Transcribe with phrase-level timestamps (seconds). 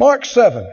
[0.00, 0.66] Mark 7.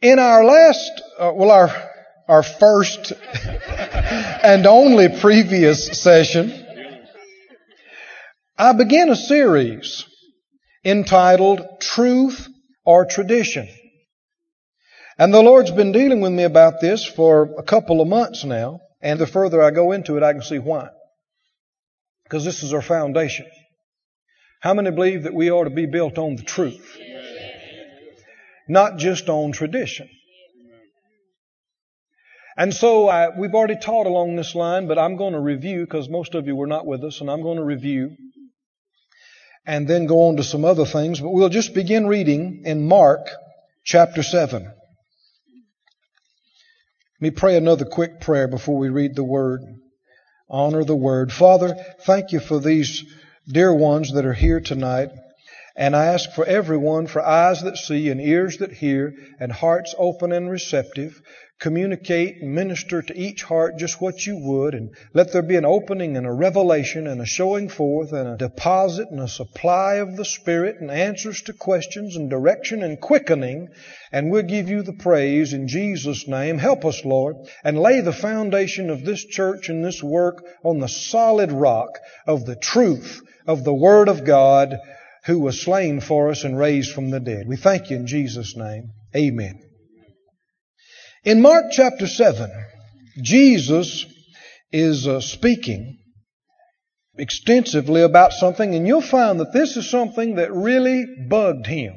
[0.00, 1.90] In our last, uh, well, our,
[2.28, 3.12] our first
[3.66, 6.64] and only previous session,
[8.56, 10.04] I began a series
[10.84, 12.46] entitled Truth
[12.84, 13.68] or Tradition.
[15.18, 18.78] And the Lord's been dealing with me about this for a couple of months now,
[19.02, 20.90] and the further I go into it, I can see why.
[22.22, 23.46] Because this is our foundation.
[24.60, 26.96] How many believe that we ought to be built on the truth?
[28.68, 30.08] Not just on tradition.
[32.56, 36.08] And so I, we've already taught along this line, but I'm going to review because
[36.08, 38.16] most of you were not with us, and I'm going to review
[39.66, 41.20] and then go on to some other things.
[41.20, 43.28] But we'll just begin reading in Mark
[43.84, 44.62] chapter 7.
[44.62, 44.72] Let
[47.20, 49.60] me pray another quick prayer before we read the Word.
[50.48, 51.32] Honor the Word.
[51.32, 53.04] Father, thank you for these
[53.48, 55.08] dear ones that are here tonight.
[55.76, 59.92] And I ask for everyone for eyes that see and ears that hear and hearts
[59.98, 61.20] open and receptive.
[61.58, 65.64] Communicate and minister to each heart just what you would and let there be an
[65.64, 70.16] opening and a revelation and a showing forth and a deposit and a supply of
[70.16, 73.68] the Spirit and answers to questions and direction and quickening.
[74.12, 76.58] And we'll give you the praise in Jesus' name.
[76.58, 80.88] Help us, Lord, and lay the foundation of this church and this work on the
[80.88, 84.78] solid rock of the truth of the Word of God
[85.26, 87.46] who was slain for us and raised from the dead.
[87.46, 88.90] We thank you in Jesus' name.
[89.16, 89.60] Amen.
[91.24, 92.50] In Mark chapter 7,
[93.22, 94.04] Jesus
[94.70, 95.98] is uh, speaking
[97.16, 101.94] extensively about something, and you'll find that this is something that really bugged him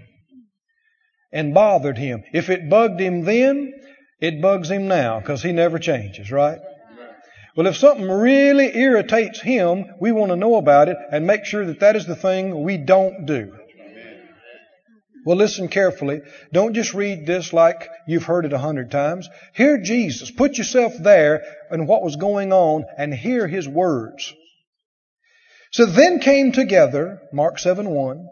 [1.33, 2.23] and bothered him.
[2.33, 3.73] If it bugged him then,
[4.21, 6.59] it bugs him now because he never changes, right?
[7.57, 11.65] Well, if something really irritates him, we want to know about it and make sure
[11.65, 13.51] that that is the thing we don't do.
[15.25, 16.21] Well, listen carefully.
[16.53, 19.27] Don't just read this like you've heard it a hundred times.
[19.55, 20.29] Hear Jesus.
[20.29, 24.35] Put yourself there and what was going on and hear his words.
[25.71, 28.27] So then came together, Mark 7 1,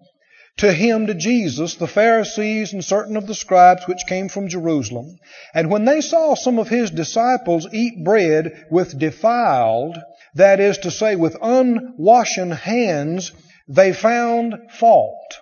[0.58, 5.18] to him, to Jesus, the Pharisees and certain of the scribes which came from Jerusalem.
[5.54, 9.98] And when they saw some of his disciples eat bread with defiled,
[10.36, 13.34] that is to say, with unwashen hands,
[13.68, 15.40] they found fault.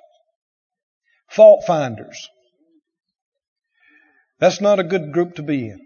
[1.29, 2.29] Fault finders.
[4.39, 5.79] That's not a good group to be in.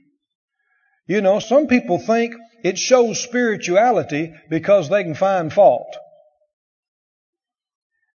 [1.05, 2.33] You know, some people think
[2.63, 5.95] it shows spirituality because they can find fault.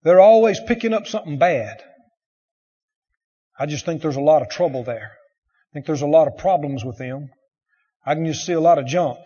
[0.04, 1.84] They're always picking up something bad.
[3.58, 5.12] I just think there's a lot of trouble there.
[5.12, 7.30] I think there's a lot of problems with them.
[8.06, 9.20] I can just see a lot of junk.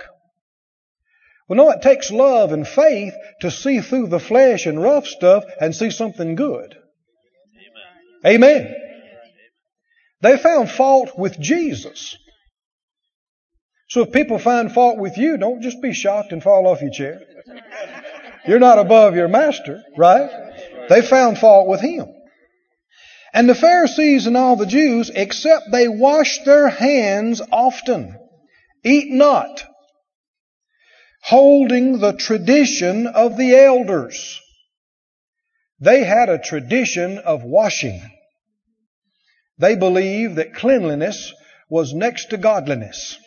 [1.48, 5.46] Well, no, it takes love and faith to see through the flesh and rough stuff
[5.62, 6.76] and see something good.
[8.26, 8.58] Amen.
[8.58, 8.76] Amen.
[10.22, 12.18] They found fault with Jesus.
[13.88, 16.90] So if people find fault with you, don't just be shocked and fall off your
[16.90, 17.22] chair.
[18.48, 20.30] You're not above your master, right?
[20.90, 22.08] They found fault with him.
[23.34, 28.18] And the Pharisees and all the Jews, except they wash their hands often,
[28.84, 29.64] eat not,
[31.22, 34.40] holding the tradition of the elders.
[35.80, 38.02] They had a tradition of washing.
[39.58, 41.34] They believed that cleanliness
[41.70, 43.18] was next to godliness.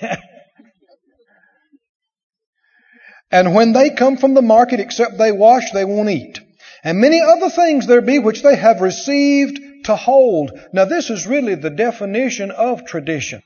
[3.30, 6.40] And when they come from the market, except they wash, they won't eat.
[6.84, 10.52] And many other things there be which they have received to hold.
[10.72, 13.42] Now this is really the definition of tradition.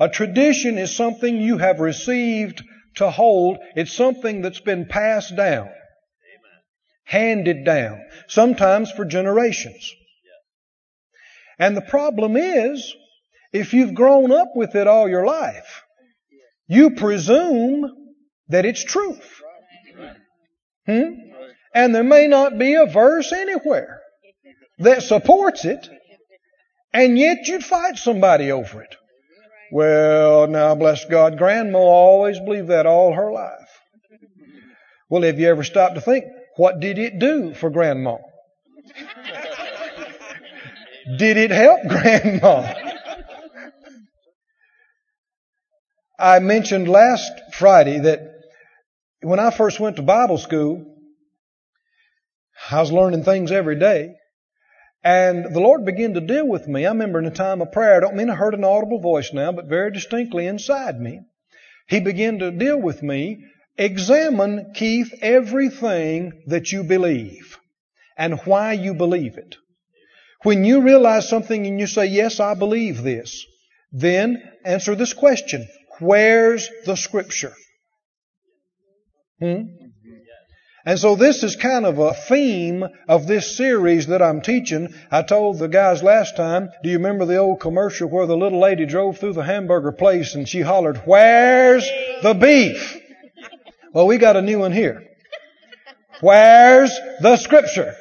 [0.00, 2.62] A tradition is something you have received
[2.96, 3.58] to hold.
[3.76, 5.70] It's something that's been passed down.
[7.04, 8.00] Handed down.
[8.26, 9.92] Sometimes for generations.
[11.58, 12.94] And the problem is,
[13.52, 15.82] if you've grown up with it all your life,
[16.68, 18.07] you presume
[18.48, 19.42] that it's truth.
[20.86, 21.12] Hmm?
[21.74, 24.00] And there may not be a verse anywhere
[24.78, 25.88] that supports it,
[26.92, 28.96] and yet you'd fight somebody over it.
[29.70, 33.68] Well, now bless God, grandma always believed that all her life.
[35.10, 36.24] Well, have you ever stopped to think,
[36.56, 38.16] what did it do for grandma?
[41.18, 42.74] did it help grandma?
[46.18, 48.37] I mentioned last Friday that
[49.20, 50.84] when I first went to Bible school,
[52.70, 54.14] I was learning things every day.
[55.04, 56.84] And the Lord began to deal with me.
[56.84, 59.32] I remember in a time of prayer, I don't mean I heard an audible voice
[59.32, 61.20] now, but very distinctly inside me.
[61.86, 63.44] He began to deal with me.
[63.76, 67.58] Examine, Keith, everything that you believe
[68.16, 69.56] and why you believe it.
[70.42, 73.46] When you realize something and you say, Yes, I believe this,
[73.92, 75.66] then answer this question
[76.00, 77.54] Where's the Scripture?
[79.40, 79.62] Hmm?
[80.88, 84.94] And so this is kind of a theme of this series that I'm teaching.
[85.10, 88.60] I told the guys last time, do you remember the old commercial where the little
[88.60, 91.86] lady drove through the hamburger place and she hollered, Where's
[92.22, 92.96] the beef?
[93.92, 95.06] Well, we got a new one here.
[96.20, 96.90] Where's
[97.20, 97.94] the scripture?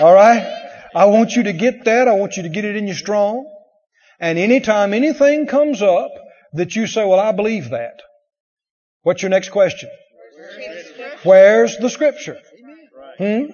[0.00, 0.62] All right?
[0.94, 2.08] I want you to get that.
[2.08, 3.50] I want you to get it in you strong.
[4.18, 6.10] And anytime anything comes up
[6.54, 8.00] that you say, well, I believe that.
[9.04, 9.90] What's your next question?
[11.22, 12.38] Where's the scripture?
[13.18, 13.44] Hmm?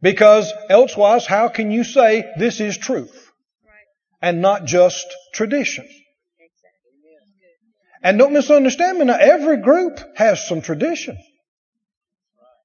[0.00, 3.30] Because elsewise, how can you say this is truth
[4.20, 5.86] and not just tradition?
[8.02, 11.18] And don't misunderstand me now, every group has some tradition.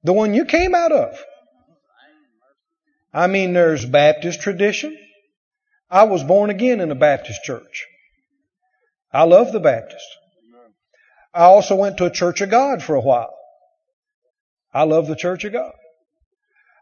[0.04, 1.22] The one you came out of.
[3.14, 4.98] I mean, there's Baptist tradition.
[5.90, 7.86] I was born again in a Baptist church.
[9.12, 10.08] I love the Baptist.
[11.38, 13.38] I also went to a Church of God for a while.
[14.74, 15.72] I love the Church of God.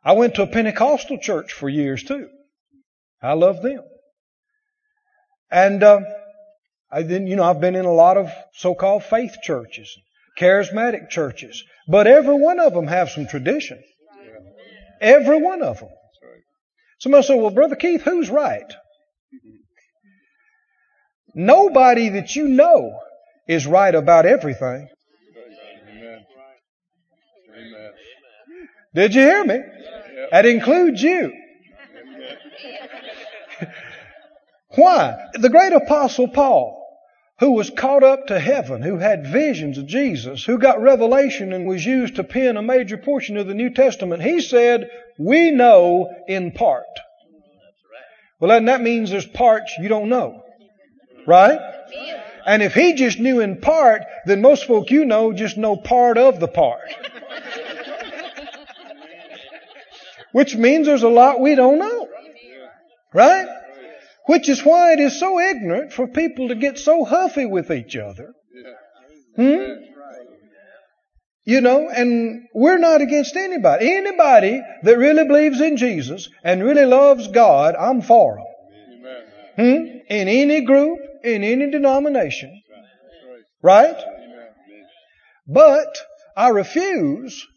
[0.01, 2.29] I went to a Pentecostal church for years too.
[3.21, 3.81] I love them.
[5.51, 5.99] And uh,
[6.89, 9.93] I didn't, you know, I've been in a lot of so-called faith churches,
[10.39, 13.83] charismatic churches, but every one of them have some tradition.
[15.01, 15.89] Every one of them.
[16.99, 18.73] Somebody said, "Well, Brother Keith, who's right?"
[21.33, 23.01] Nobody that you know
[23.47, 24.89] is right about everything.
[28.93, 29.59] Did you hear me?
[30.31, 31.33] That includes you.
[34.75, 35.15] Why?
[35.33, 36.81] The great apostle Paul,
[37.39, 41.67] who was caught up to heaven, who had visions of Jesus, who got revelation and
[41.67, 44.89] was used to pen a major portion of the New Testament, he said,
[45.19, 46.85] we know in part.
[48.39, 50.41] Well, then that means there's parts you don't know.
[51.27, 51.59] Right?
[52.45, 56.17] And if he just knew in part, then most folk you know just know part
[56.17, 56.93] of the part.
[60.31, 62.07] Which means there's a lot we don't know.
[63.13, 63.47] Right?
[64.27, 67.95] Which is why it is so ignorant for people to get so huffy with each
[67.95, 68.33] other.
[69.35, 69.85] Hmm?
[71.45, 73.95] You know, and we're not against anybody.
[73.95, 78.45] Anybody that really believes in Jesus and really loves God, I'm for them.
[79.55, 79.85] Hmm?
[80.09, 82.61] In any group, in any denomination.
[83.61, 83.97] Right?
[85.47, 85.97] But
[86.37, 87.47] I refuse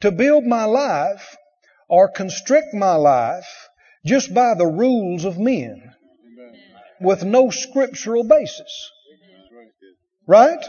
[0.00, 1.36] to build my life
[1.88, 3.68] or constrict my life
[4.04, 5.92] just by the rules of men
[7.00, 8.90] with no scriptural basis.
[10.26, 10.64] Right?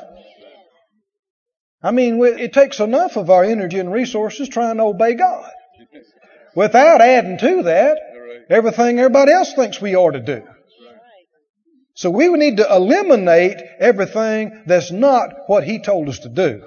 [1.82, 5.50] I mean, it takes enough of our energy and resources trying to obey God.
[6.56, 7.98] Without adding to that
[8.50, 10.44] everything everybody else thinks we ought to do.
[11.96, 16.64] So we would need to eliminate everything that's not what He told us to do.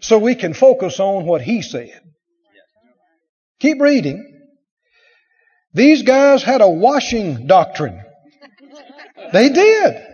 [0.00, 2.00] So we can focus on what He said.
[3.60, 4.26] Keep reading.
[5.72, 8.02] These guys had a washing doctrine.
[9.32, 10.06] They did.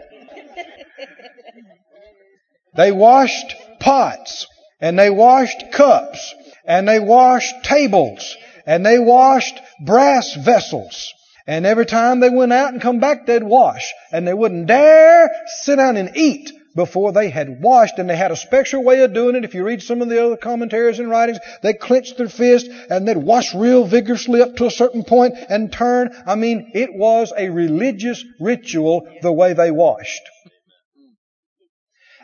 [2.76, 4.46] They washed pots
[4.80, 6.34] and they washed cups
[6.66, 11.14] and they washed tables and they washed brass vessels.
[11.46, 13.92] And every time they went out and come back, they'd wash.
[14.10, 15.30] And they wouldn't dare
[15.62, 17.98] sit down and eat before they had washed.
[17.98, 19.44] And they had a special way of doing it.
[19.44, 23.06] If you read some of the other commentaries and writings, they clenched their fist and
[23.06, 26.10] they'd wash real vigorously up to a certain point and turn.
[26.26, 30.22] I mean, it was a religious ritual the way they washed.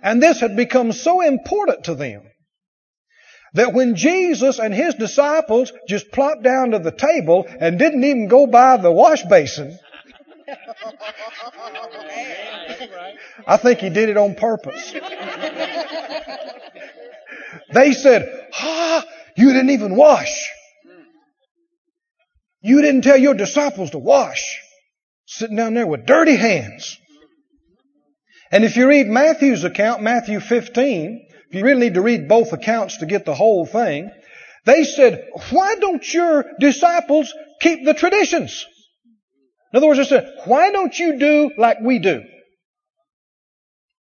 [0.03, 2.23] And this had become so important to them
[3.55, 8.29] that when Jesus and his disciples just plopped down to the table and didn't even
[8.29, 9.79] go by the wash basin,
[13.47, 14.95] I think he did it on purpose.
[17.73, 19.05] They said, Ah,
[19.37, 20.51] you didn't even wash.
[22.61, 24.61] You didn't tell your disciples to wash.
[25.27, 26.99] Sitting down there with dirty hands.
[28.51, 32.99] And if you read Matthew's account, Matthew 15, you really need to read both accounts
[32.99, 34.11] to get the whole thing.
[34.65, 38.65] They said, why don't your disciples keep the traditions?
[39.73, 42.23] In other words, they said, why don't you do like we do?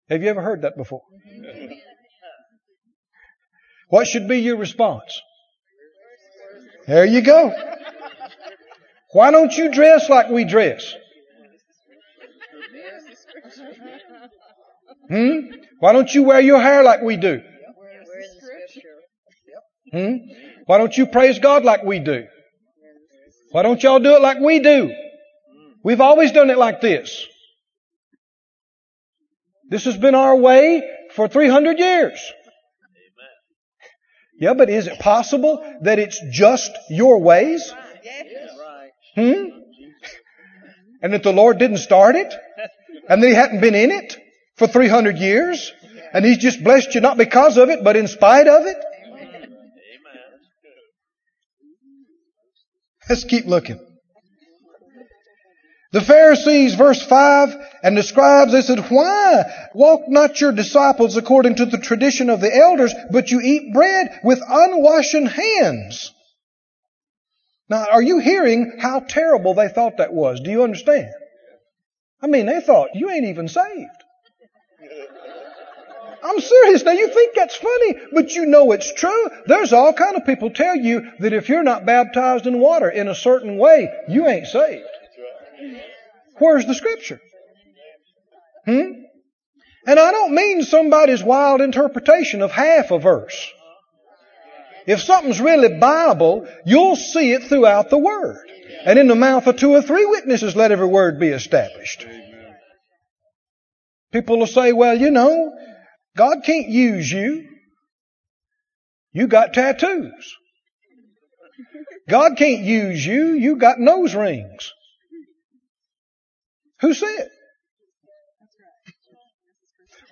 [0.10, 1.02] Have you ever heard that before?
[3.90, 5.22] What should be your response?
[6.88, 7.54] There you go.
[9.12, 10.94] Why don't you dress like we dress?
[15.10, 15.40] Hmm?
[15.80, 17.42] Why don't you wear your hair like we do?
[19.92, 20.14] Hmm?
[20.66, 22.26] Why don't you praise God like we do?
[23.52, 24.94] Why don't y'all do it like we do?
[25.84, 27.26] We've always done it like this.
[29.70, 30.84] This has been our way
[31.16, 32.34] for 300 years.
[34.40, 37.74] Yeah, but is it possible that it's just your ways?
[39.16, 39.44] Hmm?
[41.02, 42.34] And that the Lord didn't start it?
[43.08, 44.18] And that He hadn't been in it
[44.60, 45.72] for 300 years?
[46.14, 48.78] And He's just blessed you not because of it, but in spite of it?
[53.10, 53.80] Let's keep looking.
[55.92, 61.56] The Pharisees, verse 5, and the scribes, they said, Why walk not your disciples according
[61.56, 66.14] to the tradition of the elders, but you eat bread with unwashen hands?
[67.70, 70.42] Now, are you hearing how terrible they thought that was?
[70.42, 71.10] Do you understand?
[72.22, 73.99] I mean, they thought, you ain't even saved.
[76.24, 76.84] I'm serious.
[76.84, 79.30] Now you think that's funny, but you know it's true.
[79.46, 83.08] There's all kind of people tell you that if you're not baptized in water in
[83.08, 84.86] a certain way, you ain't saved.
[86.38, 87.20] Where's the scripture?
[88.66, 88.92] Hmm?
[89.88, 93.52] And I don't mean somebody's wild interpretation of half a verse.
[94.86, 98.50] If something's really Bible, you'll see it throughout the Word.
[98.86, 102.06] And in the mouth of two or three witnesses, let every word be established.
[104.12, 105.54] People will say, well, you know,
[106.16, 107.48] God can't use you.
[109.12, 110.36] You got tattoos.
[112.08, 113.34] God can't use you.
[113.34, 114.72] You got nose rings.
[116.82, 117.30] Who said?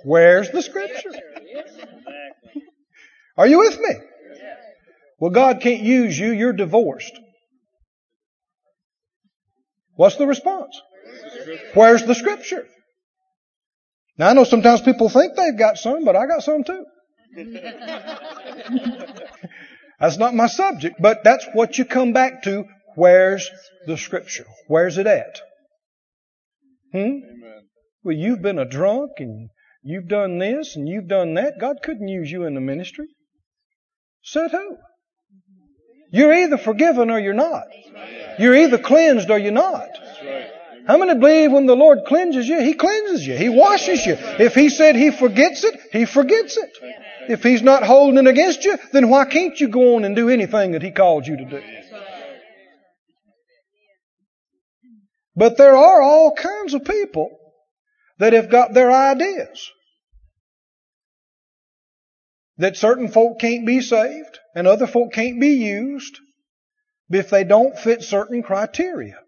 [0.03, 1.11] Where's the scripture?
[3.37, 3.95] Are you with me?
[5.19, 6.31] Well, God can't use you.
[6.31, 7.19] You're divorced.
[9.95, 10.79] What's the response?
[11.73, 12.67] Where's the scripture?
[14.17, 16.85] Now I know sometimes people think they've got some, but I got some too.
[19.99, 22.65] that's not my subject, but that's what you come back to.
[22.95, 23.49] Where's
[23.85, 24.45] the scripture?
[24.67, 25.41] Where's it at?
[26.91, 26.97] Hmm?
[26.97, 27.67] Amen.
[28.03, 29.49] Well, you've been a drunk and
[29.83, 31.59] you've done this and you've done that.
[31.59, 33.07] God couldn't use you in the ministry.
[34.23, 34.77] Said who?
[36.11, 37.67] You're either forgiven or you're not.
[38.39, 39.89] You're either cleansed or you're not.
[40.87, 43.35] How many believe when the Lord cleanses you, He cleanses you.
[43.35, 44.15] He washes you.
[44.17, 46.69] If He said He forgets it, He forgets it.
[47.29, 50.29] If He's not holding it against you, then why can't you go on and do
[50.29, 51.61] anything that He called you to do?
[55.35, 57.37] But there are all kinds of people
[58.17, 59.69] that have got their ideas.
[62.59, 66.17] That certain folk can't be saved and other folk can't be used
[67.09, 69.19] if they don't fit certain criteria.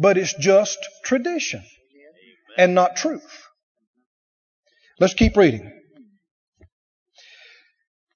[0.00, 1.62] But it's just tradition
[2.56, 3.46] and not truth.
[4.98, 5.70] Let's keep reading.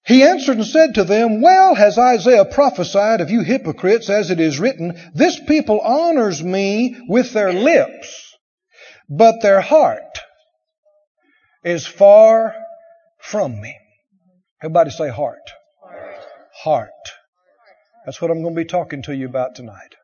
[0.07, 4.41] He answered and said to them, Well has Isaiah prophesied of you hypocrites, as it
[4.41, 8.35] is written, This people honors me with their lips,
[9.09, 10.21] but their heart
[11.64, 12.55] is far
[13.19, 13.76] from me.
[14.62, 15.50] Everybody say heart.
[15.83, 16.17] Heart.
[16.62, 16.91] heart.
[18.07, 19.95] That's what I'm going to be talking to you about tonight.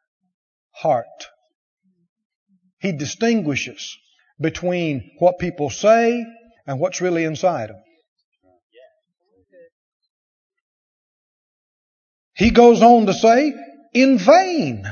[0.73, 1.07] Heart.
[2.81, 3.97] He distinguishes
[4.41, 6.25] between what people say
[6.67, 7.83] and what's really inside them.
[12.35, 13.53] He goes on to say,
[13.93, 14.85] in vain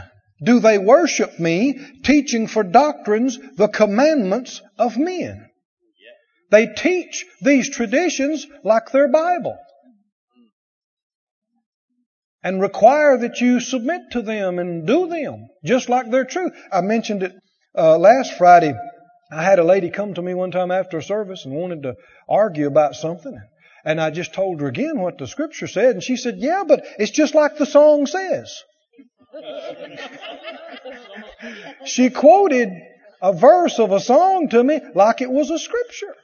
[0.42, 5.48] do they worship me, teaching for doctrines the commandments of men.
[6.50, 9.58] They teach these traditions like their Bible
[12.42, 16.50] and require that you submit to them and do them just like they're true.
[16.72, 17.32] I mentioned it
[17.78, 18.74] uh, last Friday.
[19.30, 21.96] I had a lady come to me one time after a service and wanted to
[22.28, 23.38] argue about something.
[23.84, 26.84] And I just told her again what the scripture said, and she said, Yeah, but
[26.98, 28.64] it's just like the song says.
[31.84, 32.70] she quoted
[33.20, 36.14] a verse of a song to me like it was a scripture.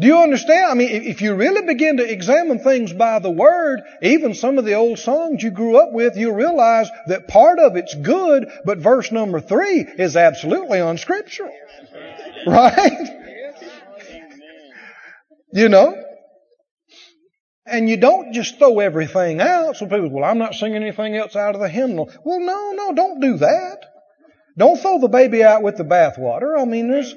[0.00, 0.66] Do you understand?
[0.70, 4.64] I mean, if you really begin to examine things by the Word, even some of
[4.64, 8.78] the old songs you grew up with, you'll realize that part of it's good, but
[8.78, 11.52] verse number three is absolutely unscriptural.
[12.46, 13.10] Right?
[15.52, 16.04] You know?
[17.66, 19.76] And you don't just throw everything out.
[19.76, 22.10] So people, well, I'm not singing anything else out of the hymnal.
[22.24, 23.78] Well, no, no, don't do that.
[24.56, 26.58] Don't throw the baby out with the bathwater.
[26.58, 27.14] I mean, there's,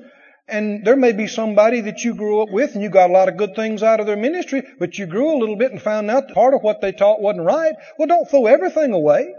[0.51, 3.29] and there may be somebody that you grew up with and you got a lot
[3.29, 6.12] of good things out of their ministry, but you grew a little bit and found
[6.12, 7.74] out that part of what they taught wasn't right.
[7.98, 9.34] Well, don't throw everything away.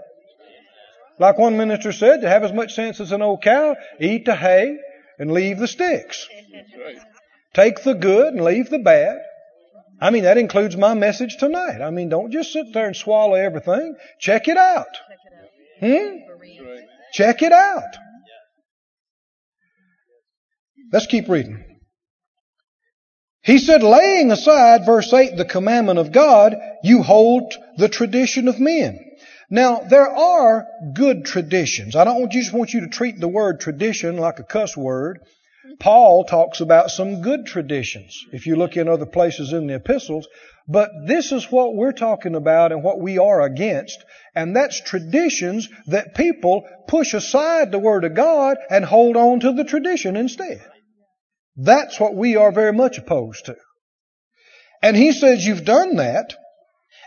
[1.19, 4.35] Like one minister said, to have as much sense as an old cow, eat the
[4.35, 4.79] hay
[5.19, 6.27] and leave the sticks.
[7.55, 9.19] Take the good and leave the bad.
[10.01, 11.81] I mean, that includes my message tonight.
[11.81, 13.95] I mean, don't just sit there and swallow everything.
[14.19, 14.97] Check it out.
[15.79, 16.17] Hmm?
[17.13, 17.97] Check it out.
[20.93, 21.65] Let's keep reading.
[23.43, 28.61] He said, laying aside, verse 8, the commandment of God, you hold the tradition of
[28.61, 29.01] men.
[29.51, 31.97] Now, there are good traditions.
[31.97, 35.21] I don't just want you to treat the word tradition like a cuss word.
[35.81, 40.29] Paul talks about some good traditions if you look in other places in the epistles.
[40.69, 44.05] But this is what we're talking about and what we are against.
[44.35, 49.53] And that's traditions that people push aside the Word of God and hold on to
[49.53, 50.63] the tradition instead.
[51.57, 53.57] That's what we are very much opposed to.
[54.83, 56.35] And he says you've done that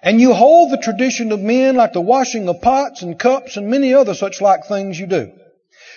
[0.01, 3.67] and you hold the tradition of men like the washing of pots and cups and
[3.67, 5.31] many other such like things you do.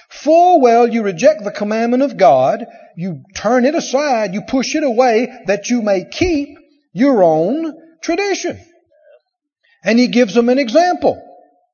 [0.09, 4.83] Full well you reject the commandment of God, you turn it aside, you push it
[4.83, 6.59] away that you may keep
[6.93, 8.59] your own tradition.
[9.85, 11.23] And he gives them an example.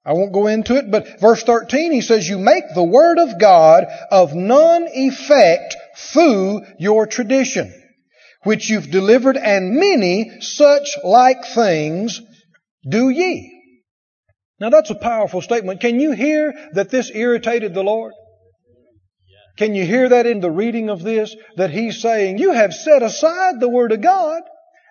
[0.04, 3.40] I won't go into it, but verse 13 he says, You make the word of
[3.40, 7.72] God of none effect through your tradition,
[8.42, 12.20] which you've delivered, and many such like things
[12.88, 13.50] do ye.
[14.60, 15.80] Now that's a powerful statement.
[15.80, 18.12] Can you hear that this irritated the Lord?
[19.56, 21.34] Can you hear that in the reading of this?
[21.56, 24.42] That he's saying, You have set aside the Word of God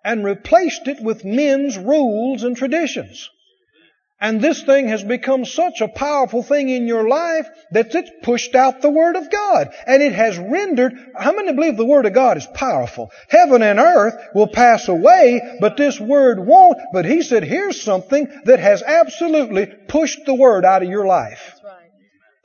[0.03, 3.29] and replaced it with men's rules and traditions.
[4.23, 8.55] And this thing has become such a powerful thing in your life that it's pushed
[8.55, 9.73] out the Word of God.
[9.85, 13.11] And it has rendered, how many believe the Word of God is powerful?
[13.27, 16.79] Heaven and earth will pass away, but this Word won't.
[16.93, 21.59] But He said, here's something that has absolutely pushed the Word out of your life.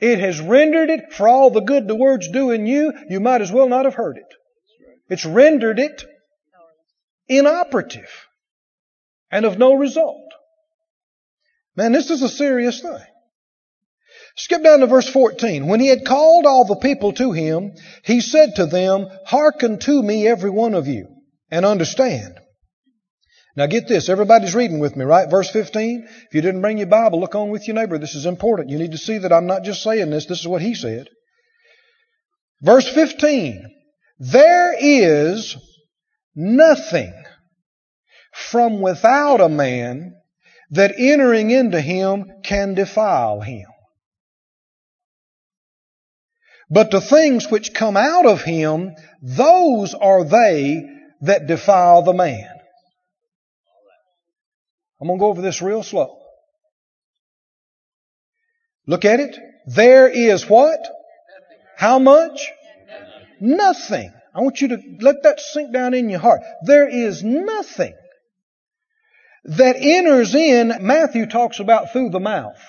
[0.01, 3.53] It has rendered it, for all the good the Word's doing you, you might as
[3.53, 4.35] well not have heard it.
[5.07, 6.03] It's rendered it
[7.29, 8.27] inoperative
[9.31, 10.28] and of no result.
[11.75, 12.99] Man, this is a serious thing.
[14.35, 15.67] Skip down to verse 14.
[15.67, 20.01] When he had called all the people to him, he said to them, Hearken to
[20.01, 21.07] me, every one of you,
[21.51, 22.39] and understand.
[23.55, 25.29] Now get this, everybody's reading with me, right?
[25.29, 26.07] Verse 15.
[26.07, 27.97] If you didn't bring your Bible, look on with your neighbor.
[27.97, 28.69] This is important.
[28.69, 31.09] You need to see that I'm not just saying this, this is what he said.
[32.61, 33.65] Verse 15.
[34.19, 35.57] There is
[36.35, 37.13] nothing
[38.33, 40.13] from without a man
[40.71, 43.65] that entering into him can defile him.
[46.69, 50.85] But the things which come out of him, those are they
[51.21, 52.49] that defile the man.
[55.01, 56.17] I'm going to go over this real slow.
[58.85, 59.37] Look at it.
[59.65, 60.79] There is what?
[61.77, 62.49] How much?
[63.39, 64.11] Nothing.
[64.35, 66.41] I want you to let that sink down in your heart.
[66.63, 67.95] There is nothing
[69.45, 72.59] that enters in, Matthew talks about through the mouth.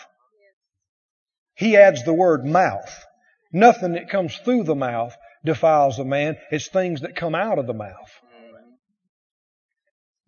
[1.55, 3.05] He adds the word mouth.
[3.53, 6.37] Nothing that comes through the mouth defiles a man.
[6.51, 8.11] It's things that come out of the mouth.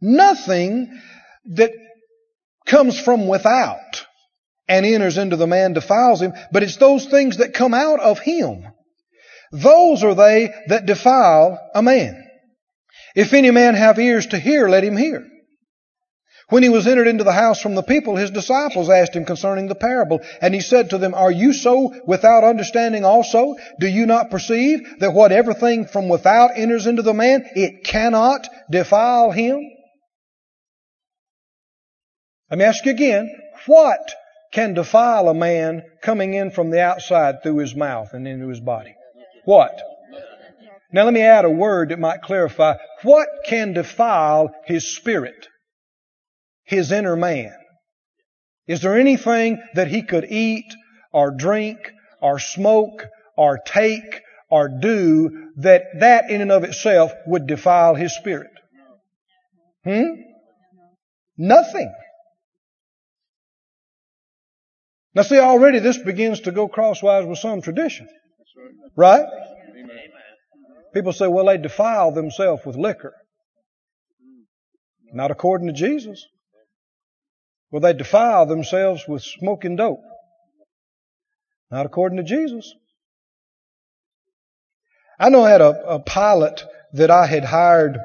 [0.00, 1.00] Nothing
[1.54, 1.70] that
[2.66, 4.04] comes from without
[4.68, 8.18] and enters into the man defiles him, but it's those things that come out of
[8.18, 8.66] him.
[9.52, 12.22] Those are they that defile a man.
[13.14, 15.26] If any man have ears to hear, let him hear.
[16.52, 19.68] When he was entered into the house from the people, his disciples asked him concerning
[19.68, 20.20] the parable.
[20.42, 23.54] And he said to them, Are you so without understanding also?
[23.80, 28.46] Do you not perceive that whatever thing from without enters into the man, it cannot
[28.70, 29.60] defile him?
[32.50, 33.34] Let me ask you again,
[33.64, 34.12] what
[34.52, 38.60] can defile a man coming in from the outside through his mouth and into his
[38.60, 38.94] body?
[39.46, 39.80] What?
[40.92, 42.74] Now let me add a word that might clarify.
[43.04, 45.48] What can defile his spirit?
[46.72, 47.54] His inner man?
[48.66, 50.74] Is there anything that he could eat
[51.12, 51.78] or drink
[52.20, 53.06] or smoke
[53.36, 58.50] or take or do that that in and of itself would defile his spirit?
[59.84, 60.14] Hmm?
[61.36, 61.92] Nothing.
[65.14, 68.08] Now see, already this begins to go crosswise with some tradition.
[68.96, 69.26] Right?
[70.94, 73.14] People say, well, they defile themselves with liquor.
[75.12, 76.24] Not according to Jesus.
[77.72, 80.02] Will they defile themselves with smoking dope?
[81.70, 82.74] Not according to Jesus.
[85.18, 87.98] I know I had a, a pilot that I had hired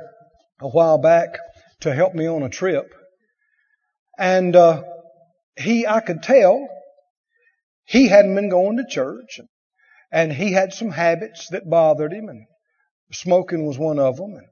[0.61, 1.37] a while back
[1.81, 2.93] to help me on a trip.
[4.17, 4.83] And uh,
[5.57, 6.69] he, I could tell,
[7.83, 9.41] he hadn't been going to church,
[10.11, 12.47] and he had some habits that bothered him, and
[13.11, 14.35] smoking was one of them.
[14.35, 14.47] And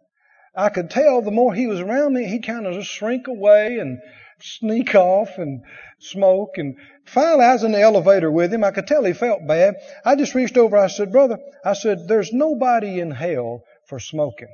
[0.55, 3.77] I could tell the more he was around me, he'd kind of just shrink away
[3.79, 3.99] and
[4.45, 5.61] sneak off and
[5.99, 6.57] smoke.
[6.57, 8.63] And finally, I was in the elevator with him.
[8.63, 9.75] I could tell he felt bad.
[10.05, 10.77] I just reached over.
[10.77, 14.53] I said, Brother, I said, there's nobody in hell for smoking.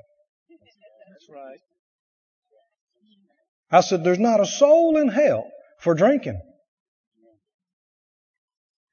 [1.09, 1.59] That's right.
[3.71, 5.49] I said, there's not a soul in hell
[5.79, 6.41] for drinking.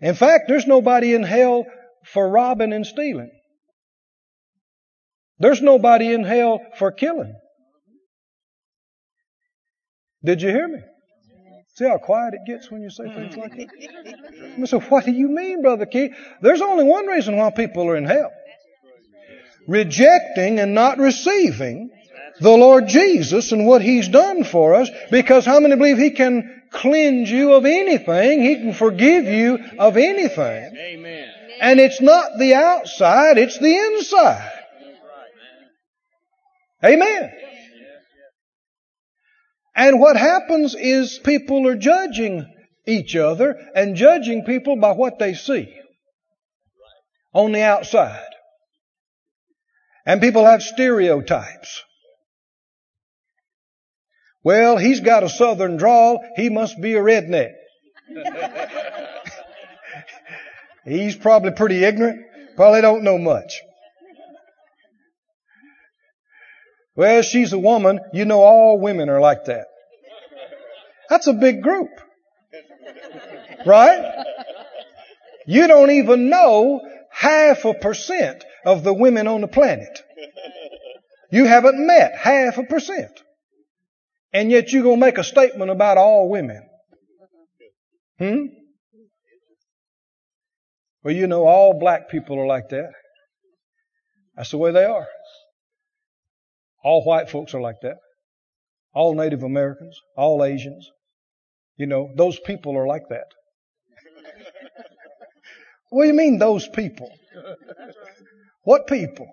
[0.00, 1.64] In fact, there's nobody in hell
[2.04, 3.30] for robbing and stealing.
[5.40, 7.34] There's nobody in hell for killing.
[10.24, 10.80] Did you hear me?
[11.76, 14.58] See how quiet it gets when you say things like that?
[14.60, 16.12] I said, what do you mean, Brother Keith?
[16.42, 18.32] There's only one reason why people are in hell.
[19.68, 21.90] Rejecting and not receiving
[22.40, 26.62] the Lord Jesus and what He's done for us because how many believe He can
[26.72, 28.42] cleanse you of anything?
[28.42, 30.76] He can forgive you of anything.
[30.76, 31.28] Amen.
[31.60, 34.52] And it's not the outside, it's the inside.
[36.84, 37.32] Amen.
[39.78, 42.52] And what happens is people are judging
[42.84, 45.72] each other and judging people by what they see
[47.32, 48.26] on the outside.
[50.04, 51.84] And people have stereotypes.
[54.42, 56.24] Well, he's got a southern drawl.
[56.34, 57.52] He must be a redneck.
[60.84, 62.26] he's probably pretty ignorant.
[62.56, 63.60] Probably don't know much.
[66.96, 68.00] Well, she's a woman.
[68.12, 69.67] You know all women are like that.
[71.08, 71.90] That's a big group.
[73.66, 74.24] Right?
[75.46, 80.02] You don't even know half a percent of the women on the planet.
[81.30, 83.22] You haven't met half a percent.
[84.32, 86.68] And yet you're going to make a statement about all women.
[88.18, 88.44] Hmm?
[91.02, 92.90] Well, you know, all black people are like that.
[94.36, 95.06] That's the way they are.
[96.84, 97.96] All white folks are like that.
[98.92, 100.90] All Native Americans, all Asians.
[101.78, 103.28] You know, those people are like that.
[105.90, 107.10] what do you mean, those people?
[108.64, 109.28] What people?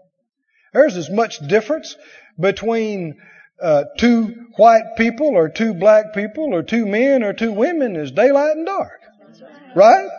[0.74, 1.96] There's as much difference
[2.40, 3.16] between
[3.62, 8.12] uh, two white people or two black people or two men or two women as
[8.12, 9.00] daylight and dark.
[9.76, 10.06] Right?
[10.06, 10.10] right?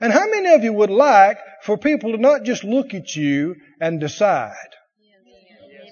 [0.00, 3.56] And how many of you would like for people to not just look at you
[3.80, 4.54] and decide?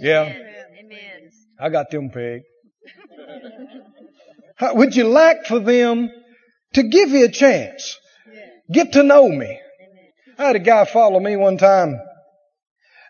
[0.00, 0.22] Yeah.
[0.22, 1.30] Amen.
[1.58, 2.10] I got them
[4.58, 4.78] pegged.
[4.78, 6.10] Would you like for them
[6.74, 7.98] to give you a chance?
[8.70, 9.60] Get to know me.
[10.38, 12.00] I had a guy follow me one time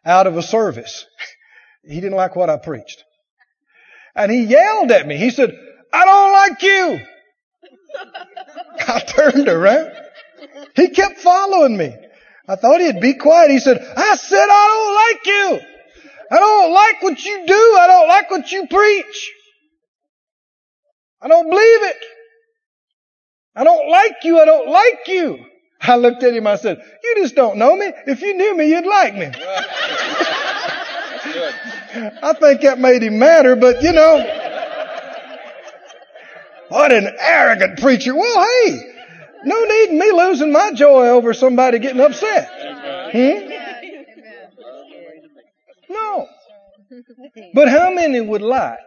[0.04, 1.06] out of a service.
[1.86, 3.04] He didn't like what I preached.
[4.16, 5.18] And he yelled at me.
[5.18, 5.54] He said,
[5.92, 7.00] I don't like you.
[8.88, 9.92] I turned around.
[10.74, 11.94] He kept following me.
[12.48, 13.50] I thought he'd be quiet.
[13.50, 15.74] He said, I said I don't like you.
[16.30, 17.76] I don't like what you do.
[17.78, 19.32] I don't like what you preach.
[21.24, 21.96] I don't believe it.
[23.56, 24.38] I don't like you.
[24.38, 25.46] I don't like you.
[25.80, 26.46] I looked at him.
[26.46, 27.90] I said, you just don't know me.
[28.06, 29.26] If you knew me, you'd like me.
[32.22, 34.18] I think that made him madder, but you know,
[36.68, 38.14] what an arrogant preacher.
[38.14, 38.92] Well, hey,
[39.44, 42.48] no need in me losing my joy over somebody getting upset.
[43.12, 43.48] Hmm?
[45.88, 46.26] No.
[47.54, 48.78] But how many would like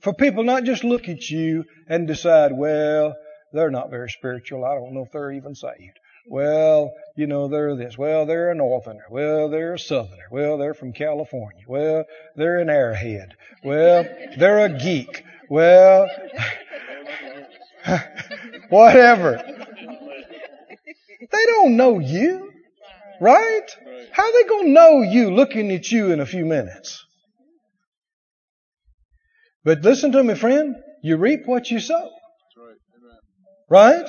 [0.00, 3.14] for people not just look at you and decide, well,
[3.52, 4.64] they're not very spiritual.
[4.64, 5.98] I don't know if they're even saved.
[6.26, 7.98] Well, you know, they're this.
[7.98, 9.04] Well, they're a northerner.
[9.10, 10.26] Well, they're a southerner.
[10.30, 11.64] Well, they're from California.
[11.66, 12.04] Well,
[12.36, 13.32] they're an airhead.
[13.64, 14.04] Well,
[14.38, 15.24] they're a geek.
[15.48, 16.08] Well,
[18.68, 19.42] whatever.
[21.32, 22.52] They don't know you,
[23.20, 23.66] right?
[24.12, 27.04] How are they going to know you looking at you in a few minutes?
[29.64, 30.76] But listen to me, friend.
[31.02, 32.10] You reap what you sow.
[33.68, 34.08] Right?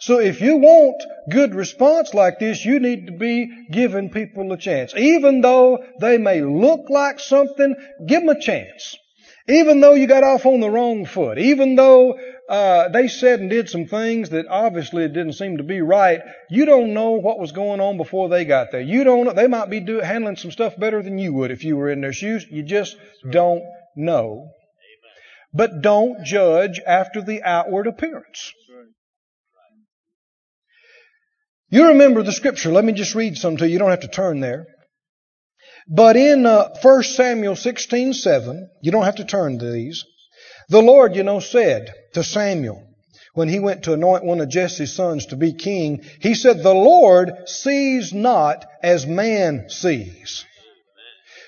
[0.00, 4.58] So if you want good response like this, you need to be giving people a
[4.58, 4.92] chance.
[4.96, 7.74] Even though they may look like something,
[8.06, 8.96] give them a chance.
[9.48, 12.18] Even though you got off on the wrong foot, even though
[12.48, 16.20] uh, they said and did some things that obviously didn't seem to be right,
[16.50, 18.80] you don't know what was going on before they got there.
[18.80, 19.24] You don't.
[19.24, 19.32] know.
[19.32, 22.00] They might be do, handling some stuff better than you would if you were in
[22.00, 22.46] their shoes.
[22.50, 22.96] You just
[23.30, 23.62] don't
[23.96, 24.50] know.
[25.54, 28.52] But don't judge after the outward appearance.
[31.70, 32.72] You remember the scripture.
[32.72, 33.72] Let me just read some to you.
[33.72, 34.66] You don't have to turn there.
[35.88, 40.04] But in uh, 1 Samuel 16, 7, you don't have to turn to these.
[40.68, 42.82] The Lord, you know, said to Samuel,
[43.34, 46.74] when he went to anoint one of Jesse's sons to be king, he said, The
[46.74, 50.44] Lord sees not as man sees.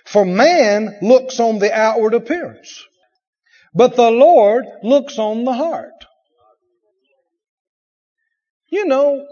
[0.04, 2.84] For man looks on the outward appearance,
[3.76, 5.92] but the Lord looks on the heart.
[8.70, 9.26] You know,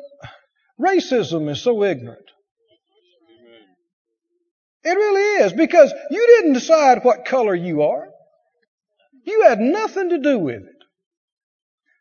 [0.78, 2.20] racism is so ignorant.
[4.84, 8.08] It really is because you didn't decide what color you are.
[9.24, 10.84] You had nothing to do with it.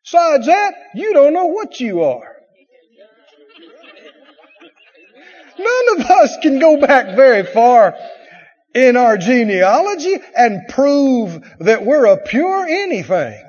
[0.04, 2.36] Besides that, you don't know what you are.
[5.58, 7.96] None of us can go back very far
[8.74, 13.42] in our genealogy and prove that we're a pure anything.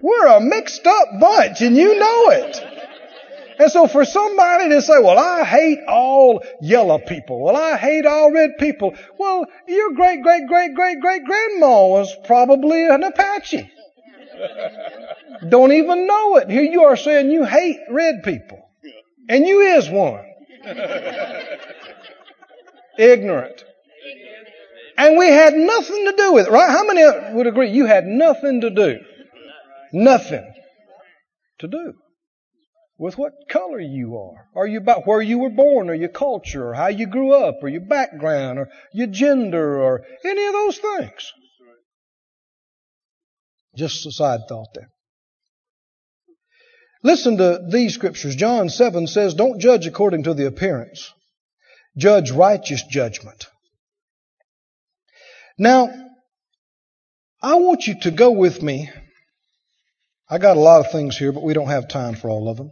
[0.00, 2.60] We're a mixed up bunch and you know it.
[3.58, 7.40] And so for somebody to say, well, I hate all yellow people.
[7.40, 8.94] Well, I hate all red people.
[9.18, 13.70] Well, your great, great, great, great, great grandma was probably an Apache.
[15.48, 16.50] Don't even know it.
[16.50, 18.68] Here you are saying you hate red people.
[19.28, 20.24] And you is one.
[22.98, 23.64] Ignorant.
[24.96, 26.70] And we had nothing to do with it, right?
[26.70, 28.98] How many would agree you had nothing to do?
[29.92, 30.52] Nothing
[31.60, 31.94] to do
[33.02, 34.46] with what color you are.
[34.54, 37.56] Are you about where you were born or your culture or how you grew up
[37.60, 41.32] or your background or your gender or any of those things.
[43.76, 44.90] Just a side thought there.
[47.02, 48.36] Listen to these scriptures.
[48.36, 51.12] John 7 says, Don't judge according to the appearance,
[51.96, 53.46] judge righteous judgment.
[55.58, 55.90] Now,
[57.42, 58.90] I want you to go with me.
[60.28, 62.56] I got a lot of things here, but we don't have time for all of
[62.56, 62.70] them.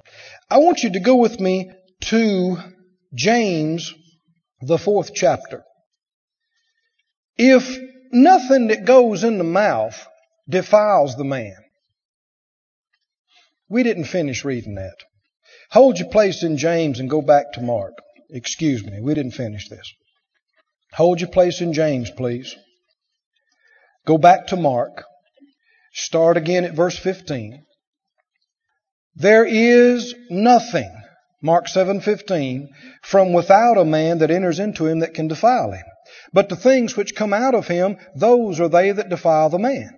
[0.48, 1.70] I want you to go with me
[2.02, 2.56] to
[3.14, 3.92] James,
[4.60, 5.64] the fourth chapter.
[7.36, 7.78] If
[8.12, 10.06] nothing that goes in the mouth
[10.48, 11.56] defiles the man,
[13.68, 14.96] we didn't finish reading that.
[15.70, 17.94] Hold your place in James and go back to Mark.
[18.32, 19.92] Excuse me, we didn't finish this.
[20.92, 22.54] Hold your place in James, please.
[24.06, 25.04] Go back to Mark.
[25.92, 27.64] Start again at verse 15.
[29.14, 30.90] There is nothing,
[31.42, 32.68] Mark 7:15,
[33.02, 35.84] from without a man that enters into him that can defile him.
[36.32, 39.90] But the things which come out of him, those are they that defile the man.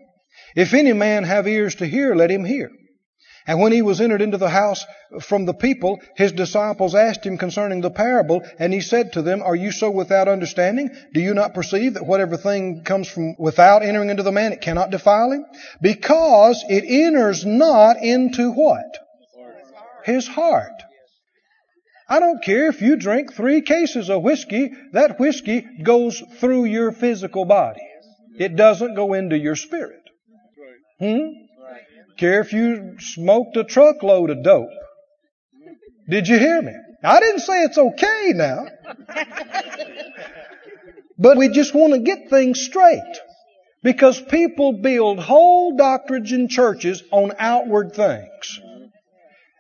[0.57, 2.71] If any man have ears to hear, let him hear.
[3.47, 4.85] And when he was entered into the house
[5.21, 9.43] from the people, his disciples asked him concerning the parable, and he said to them,
[9.43, 10.91] Are you so without understanding?
[11.13, 14.61] Do you not perceive that whatever thing comes from without entering into the man, it
[14.61, 15.45] cannot defile him?
[15.81, 18.99] Because it enters not into what?
[20.05, 20.83] His heart.
[22.09, 26.93] I don't care if you drink three cases of whiskey, that whiskey goes through your
[26.93, 27.81] physical body.
[28.39, 30.03] It doesn't go into your spirit.
[30.99, 31.29] Hmm?
[32.17, 34.69] Care if you smoked a truckload of dope.
[36.09, 36.75] Did you hear me?
[37.05, 38.67] I didn't say it's okay now.
[41.19, 43.19] but we just want to get things straight.
[43.83, 48.61] Because people build whole doctrines and churches on outward things.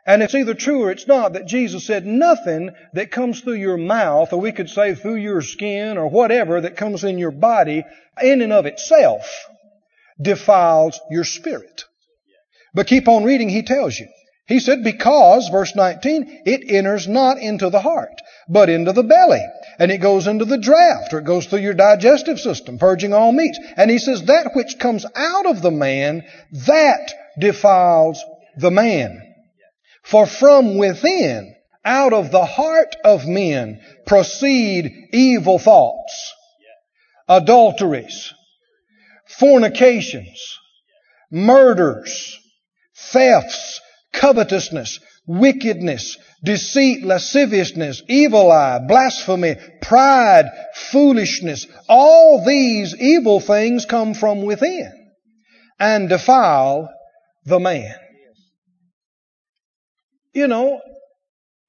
[0.04, 3.76] And it's either true or it's not that Jesus said nothing that comes through your
[3.76, 7.84] mouth, or we could say through your skin, or whatever that comes in your body,
[8.20, 9.46] in and of itself,
[10.20, 11.84] defiles your spirit.
[12.74, 14.08] But keep on reading, he tells you.
[14.46, 19.42] He said, because, verse 19, it enters not into the heart, but into the belly.
[19.78, 23.32] And it goes into the draft, or it goes through your digestive system, purging all
[23.32, 23.58] meats.
[23.76, 26.24] And he says, that which comes out of the man,
[26.66, 28.22] that defiles
[28.56, 29.22] the man.
[30.02, 31.54] For from within,
[31.84, 36.34] out of the heart of men, proceed evil thoughts,
[37.28, 38.34] adulteries,
[39.38, 40.58] fornications,
[41.30, 42.38] murders,
[43.10, 43.80] thefts,
[44.12, 51.66] covetousness, wickedness, deceit, lasciviousness, evil eye, blasphemy, pride, foolishness.
[51.88, 54.92] All these evil things come from within
[55.78, 56.88] and defile
[57.44, 57.94] the man.
[60.32, 60.80] You know,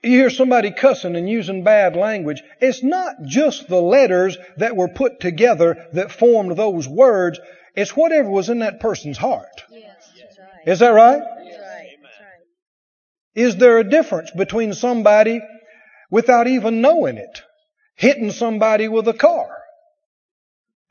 [0.04, 2.43] you hear somebody cussing and using bad language.
[2.60, 7.39] It's not just the letters that were put together that formed those words.
[7.76, 9.63] It's whatever was in that person's heart.
[10.65, 10.73] Yes, right.
[10.73, 11.21] Is that right?
[11.45, 11.60] Yes.
[11.60, 11.88] right.
[13.36, 15.41] Is there a difference between somebody
[16.12, 17.41] without even knowing it,
[17.95, 19.49] hitting somebody with a car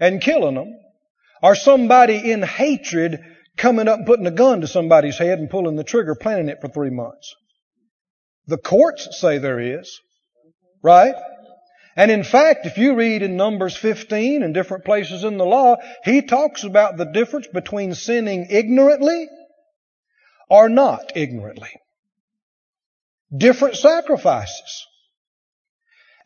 [0.01, 0.73] and killing them,
[1.43, 3.21] or somebody in hatred
[3.57, 6.61] coming up and putting a gun to somebody's head and pulling the trigger, planning it
[6.61, 7.35] for three months?
[8.47, 10.01] The courts say there is.
[10.83, 11.15] Right?
[11.95, 15.77] And in fact, if you read in Numbers 15 and different places in the law,
[16.05, 19.29] he talks about the difference between sinning ignorantly
[20.53, 21.71] or not ignorantly.
[23.35, 24.87] Different sacrifices.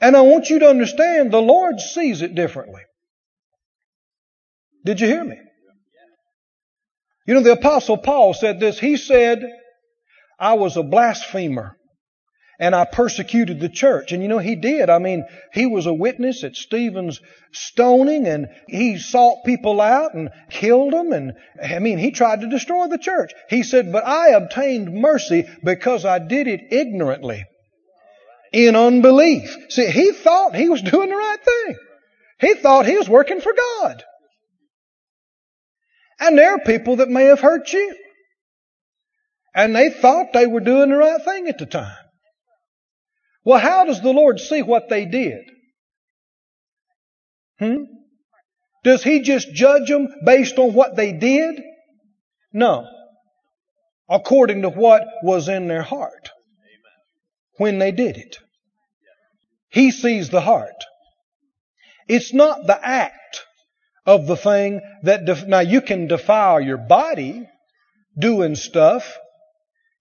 [0.00, 2.82] And I want you to understand the Lord sees it differently.
[4.84, 5.38] Did you hear me?
[7.24, 8.80] You know, the apostle Paul said this.
[8.80, 9.44] He said,
[10.40, 11.75] I was a blasphemer
[12.58, 14.12] and I persecuted the church.
[14.12, 14.88] And you know, he did.
[14.90, 17.20] I mean, he was a witness at Stephen's
[17.52, 21.12] stoning and he sought people out and killed them.
[21.12, 23.32] And I mean, he tried to destroy the church.
[23.48, 27.44] He said, but I obtained mercy because I did it ignorantly
[28.52, 29.54] in unbelief.
[29.68, 31.76] See, he thought he was doing the right thing.
[32.40, 34.02] He thought he was working for God.
[36.18, 37.94] And there are people that may have hurt you.
[39.54, 41.96] And they thought they were doing the right thing at the time.
[43.46, 45.44] Well, how does the Lord see what they did?
[47.60, 47.84] Hmm?
[48.82, 51.62] Does He just judge them based on what they did?
[52.52, 52.88] No.
[54.10, 56.30] According to what was in their heart
[57.56, 58.36] when they did it.
[59.70, 60.84] He sees the heart.
[62.08, 63.44] It's not the act
[64.04, 67.48] of the thing that, def- now you can defile your body
[68.18, 69.16] doing stuff.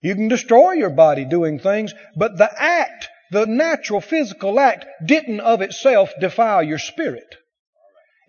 [0.02, 5.42] You can destroy your body doing things, but the act, the natural physical act, didn't
[5.42, 7.36] of itself defile your spirit.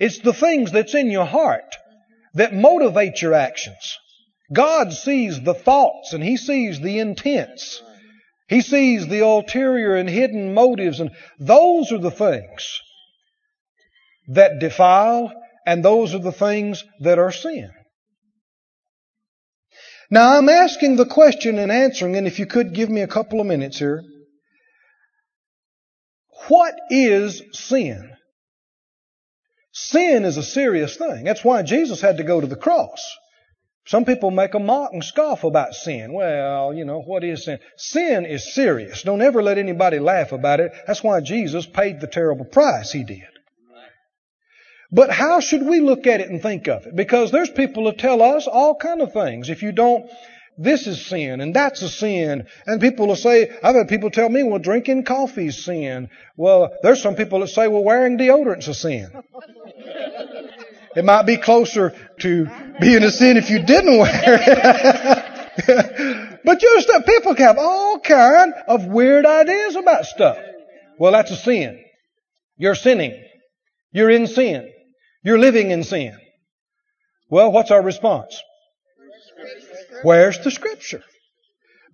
[0.01, 1.77] It's the things that's in your heart
[2.35, 3.99] that motivate your actions.
[4.53, 7.81] God sees the thoughts and He sees the intents.
[8.49, 12.81] He sees the ulterior and hidden motives, and those are the things
[14.27, 15.33] that defile
[15.65, 17.71] and those are the things that are sin.
[20.11, 23.41] Now I'm asking the question and answering, and if you could give me a couple
[23.41, 24.03] of minutes here.
[26.49, 28.13] What is sin?
[29.73, 31.25] Sin is a serious thing.
[31.25, 33.17] That's why Jesus had to go to the cross.
[33.87, 36.13] Some people make a mock and scoff about sin.
[36.13, 37.59] Well, you know, what is sin?
[37.77, 39.03] Sin is serious.
[39.03, 40.73] Don't ever let anybody laugh about it.
[40.87, 43.23] That's why Jesus paid the terrible price he did.
[44.91, 46.97] But how should we look at it and think of it?
[46.97, 49.51] Because there's people that tell us all kind of things.
[49.51, 50.09] If you don't,
[50.59, 52.47] this is sin and that's a sin.
[52.67, 56.11] And people will say, I've had people tell me, well, drinking coffee is sin.
[56.37, 59.11] Well, there's some people that say, well, wearing deodorant's a sin.
[60.97, 62.49] It might be closer to
[62.81, 65.25] being a sin if you didn't wear it.
[66.45, 70.39] but you understand, people have all kind of weird ideas about stuff.
[70.99, 71.85] Well, that's a sin.
[72.57, 73.23] You're sinning.
[73.93, 74.73] You're in sin.
[75.23, 76.17] You're living in sin.
[77.29, 78.41] Well, what's our response?
[80.03, 81.03] Where's the scripture?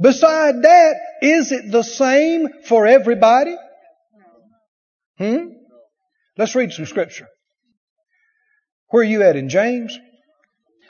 [0.00, 3.56] Beside that, is it the same for everybody?
[5.18, 5.48] Hmm?
[6.36, 7.28] Let's read some scripture.
[8.88, 9.98] Where are you at in James?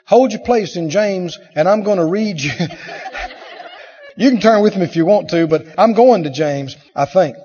[0.05, 2.51] Hold your place in James, and I'm going to read you.
[4.17, 7.05] you can turn with me if you want to, but I'm going to James, I
[7.05, 7.37] think.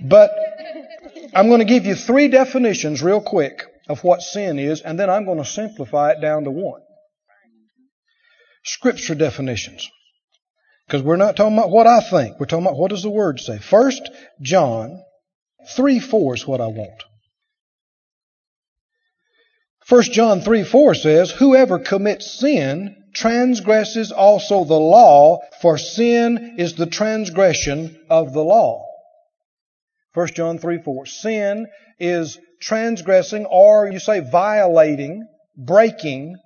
[0.00, 0.30] But
[1.34, 5.08] I'm going to give you three definitions real quick of what sin is, and then
[5.08, 6.82] I'm going to simplify it down to one.
[8.64, 9.90] Scripture definitions.
[10.86, 12.38] Because we're not talking about what I think.
[12.38, 13.58] We're talking about what does the Word say.
[13.58, 15.02] First John
[15.74, 17.02] 3 4 is what I want.
[19.86, 26.74] First John 3 4 says, Whoever commits sin transgresses also the law, for sin is
[26.74, 28.86] the transgression of the law.
[30.14, 31.06] 1 John 3 4.
[31.06, 31.66] Sin
[31.98, 36.36] is transgressing or you say violating, breaking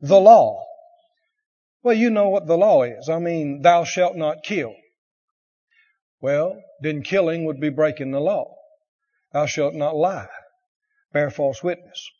[0.00, 0.64] the law.
[1.82, 3.08] Well, you know what the law is.
[3.08, 4.74] I mean, thou shalt not kill.
[6.20, 8.54] Well, then killing would be breaking the law.
[9.32, 10.28] Thou shalt not lie,
[11.12, 12.10] bear false witness.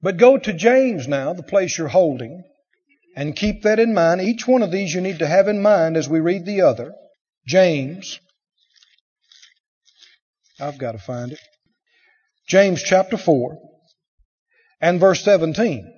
[0.00, 2.44] But go to James now, the place you're holding,
[3.16, 4.20] and keep that in mind.
[4.20, 6.92] Each one of these you need to have in mind as we read the other.
[7.46, 8.20] James.
[10.60, 11.40] I've got to find it.
[12.46, 13.58] James chapter 4
[14.80, 15.97] and verse 17.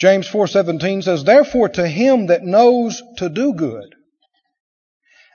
[0.00, 3.94] James 4:17 says, "Therefore to him that knows to do good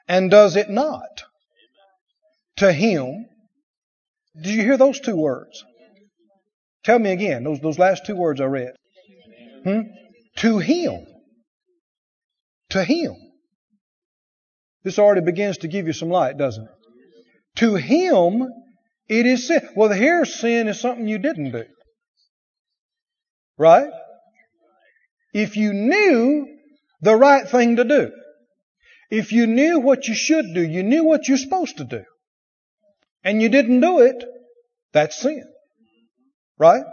[0.08, 1.23] and does it not,
[2.57, 3.30] to him."
[4.36, 5.63] Did you hear those two words?
[6.84, 8.74] Tell me again, those, those last two words I read.
[9.63, 9.82] Hmm?
[10.38, 11.05] To him.
[12.72, 13.16] To him.
[14.84, 16.70] This already begins to give you some light, doesn't it?
[17.57, 18.51] To him,
[19.07, 19.68] it is sin.
[19.76, 21.66] Well, here sin is something you didn't do.
[23.57, 23.89] Right?
[25.36, 26.48] If you knew
[27.02, 28.10] the right thing to do,
[29.12, 32.06] if you knew what you should do, you knew what you're supposed to do,
[33.22, 34.24] and you didn't do it,
[34.94, 35.44] that's sin.
[36.58, 36.86] Right?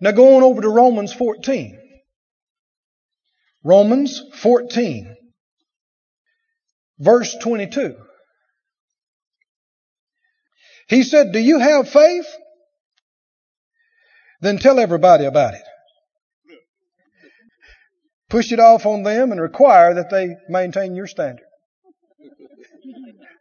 [0.00, 1.78] Now go on over to Romans 14.
[3.62, 5.14] Romans 14.
[6.98, 7.96] verse 22.
[10.88, 12.34] He said, Do you have faith?
[14.40, 15.64] Then tell everybody about it.
[18.30, 21.44] Push it off on them and require that they maintain your standard.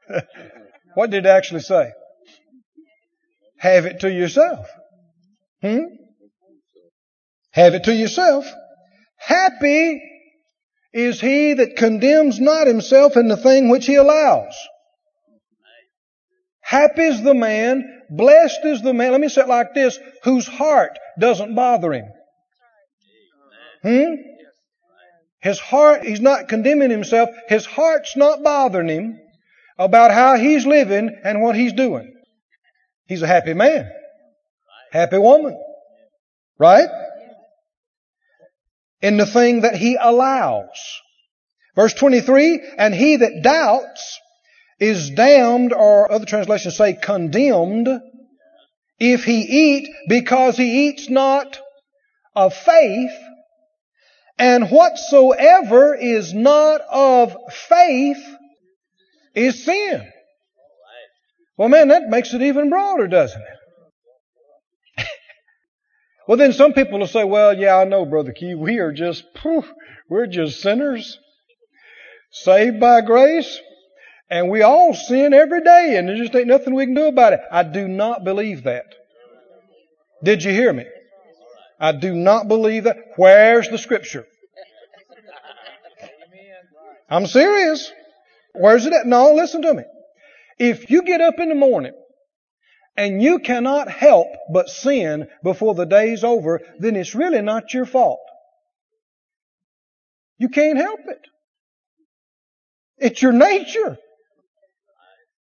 [0.95, 1.91] what did it actually say?
[3.59, 4.67] Have it to yourself.
[5.61, 5.81] Hmm?
[7.51, 8.51] Have it to yourself.
[9.17, 10.01] Happy
[10.91, 14.55] is he that condemns not himself in the thing which he allows.
[16.61, 20.47] Happy is the man, blessed is the man, let me say it like this, whose
[20.47, 22.05] heart doesn't bother him.
[23.83, 24.13] Hmm?
[25.41, 29.19] His heart, he's not condemning himself, his heart's not bothering him
[29.77, 32.13] about how he's living and what he's doing.
[33.07, 33.89] He's a happy man.
[34.91, 35.57] Happy woman.
[36.57, 36.89] Right?
[39.01, 41.01] in the thing that he allows.
[41.75, 44.19] Verse 23, and he that doubts
[44.79, 47.87] is damned, or other translations say condemned,
[48.97, 51.59] if he eat because he eats not
[52.35, 53.11] of faith,
[54.39, 58.23] and whatsoever is not of faith
[59.35, 60.09] is sin.
[61.57, 65.05] Well, man, that makes it even broader, doesn't it?
[66.27, 68.55] Well, then some people will say, well, yeah, I know, Brother Keith.
[68.55, 69.65] We are just, poof,
[70.11, 71.17] we're just sinners
[72.31, 73.59] saved by grace.
[74.29, 77.33] And we all sin every day and there just ain't nothing we can do about
[77.33, 77.39] it.
[77.51, 78.85] I do not believe that.
[80.23, 80.85] Did you hear me?
[81.79, 82.97] I do not believe that.
[83.15, 84.25] Where's the scripture?
[87.09, 87.91] I'm serious.
[88.53, 89.05] Where's it at?
[89.07, 89.83] No, listen to me.
[90.59, 91.93] If you get up in the morning
[92.97, 97.85] and you cannot help but sin before the day's over, then it's really not your
[97.85, 98.19] fault.
[100.37, 101.21] You can't help it.
[102.97, 103.97] It's your nature.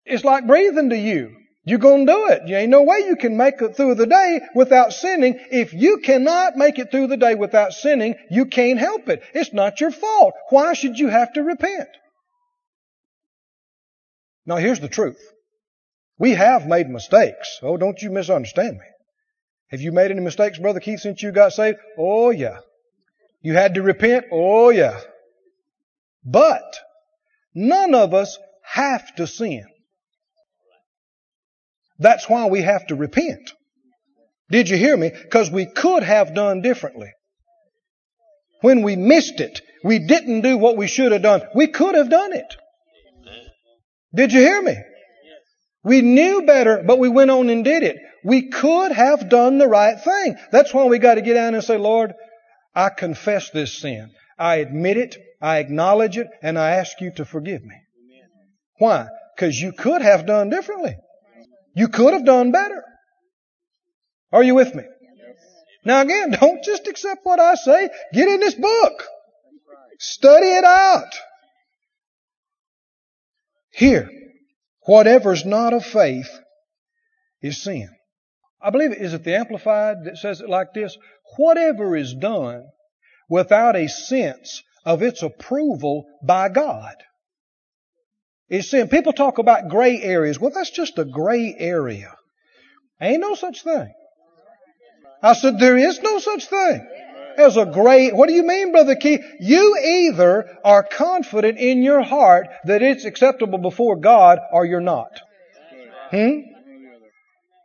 [0.05, 1.35] It's like breathing to you.
[1.65, 2.43] You're going to do it.
[2.47, 5.39] You ain't no way you can make it through the day without sinning.
[5.51, 9.23] If you cannot make it through the day without sinning, you can't help it.
[9.35, 10.35] It's not your fault.
[10.49, 11.89] Why should you have to repent?
[14.47, 15.21] Now here's the truth.
[16.19, 17.59] We have made mistakes.
[17.63, 18.85] Oh, don't you misunderstand me.
[19.71, 21.79] Have you made any mistakes, Brother Keith, since you got saved?
[21.99, 22.61] Oh, yeah.
[23.43, 24.25] You had to repent?
[24.33, 24.99] Oh, yeah.
[26.25, 26.79] But
[27.55, 29.67] none of us have to sin.
[31.99, 33.53] That's why we have to repent.
[34.51, 35.11] Did you hear me?
[35.11, 37.13] Because we could have done differently.
[38.61, 41.43] When we missed it, we didn't do what we should have done.
[41.55, 42.57] We could have done it.
[44.15, 44.77] Did you hear me?
[45.85, 47.97] We knew better, but we went on and did it.
[48.25, 50.37] We could have done the right thing.
[50.51, 52.15] That's why we got to get down and say, Lord,
[52.75, 54.11] I confess this sin.
[54.39, 57.77] I admit it, I acknowledge it, and I ask you to forgive me.
[58.79, 59.09] Why?
[59.37, 60.97] Because you could have done differently.
[61.75, 62.83] You could have done better.
[64.33, 64.85] Are you with me?
[65.85, 67.89] Now again, don't just accept what I say.
[68.13, 69.05] Get in this book.
[69.99, 71.15] Study it out.
[73.71, 74.09] Here,
[74.89, 76.31] Whatever's not of faith
[77.43, 77.91] is sin.
[78.59, 80.97] I believe it is it the Amplified that says it like this.
[81.37, 82.65] Whatever is done
[83.29, 86.95] without a sense of its approval by God
[88.49, 88.89] is sin.
[88.89, 90.39] People talk about gray areas.
[90.39, 92.15] Well, that's just a gray area.
[93.01, 93.93] Ain't no such thing.
[95.23, 96.87] I said, there is no such thing
[97.37, 98.11] as a gray.
[98.11, 99.25] what do you mean, Brother Keith?
[99.41, 105.21] You either are confident in your heart that it's acceptable before God or you're not.
[106.11, 106.41] Hmm?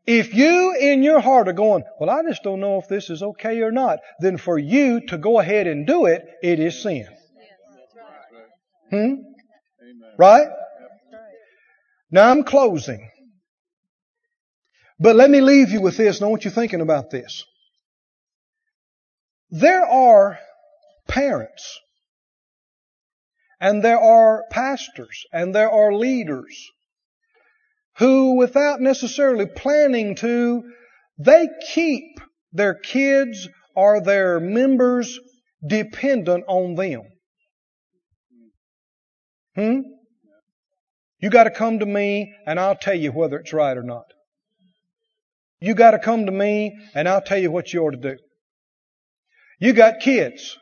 [0.05, 3.23] If you in your heart are going, well, I just don't know if this is
[3.23, 7.07] okay or not, then for you to go ahead and do it, it is sin.
[8.89, 9.13] Hmm?
[10.17, 10.47] Right?
[12.13, 13.09] Now I'm closing.
[14.99, 17.43] But let me leave you with this, and I want you thinking about this.
[19.49, 20.37] There are
[21.07, 21.79] parents
[23.59, 26.69] and there are pastors and there are leaders
[27.97, 30.71] who, without necessarily planning to,
[31.17, 32.19] they keep
[32.51, 35.19] their kids or their members
[35.65, 37.01] dependent on them.
[39.55, 39.92] Hmm?
[41.23, 44.07] You got to come to me and I'll tell you whether it's right or not.
[45.61, 48.17] You got to come to me and I'll tell you what you ought to do.
[49.57, 50.57] You got kids.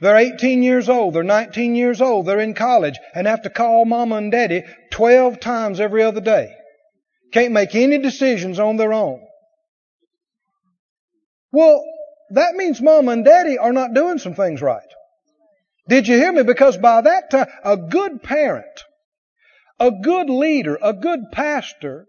[0.00, 1.14] They're 18 years old.
[1.14, 2.26] They're 19 years old.
[2.26, 6.54] They're in college and have to call mama and daddy 12 times every other day.
[7.32, 9.20] Can't make any decisions on their own.
[11.50, 11.82] Well,
[12.30, 14.80] that means mama and daddy are not doing some things right.
[15.88, 16.44] Did you hear me?
[16.44, 18.84] Because by that time, a good parent
[19.80, 22.06] A good leader, a good pastor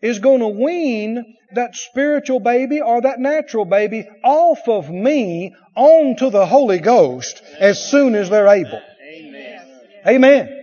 [0.00, 6.30] is going to wean that spiritual baby or that natural baby off of me onto
[6.30, 8.80] the Holy Ghost as soon as they're able.
[9.06, 9.80] Amen.
[10.06, 10.58] Amen.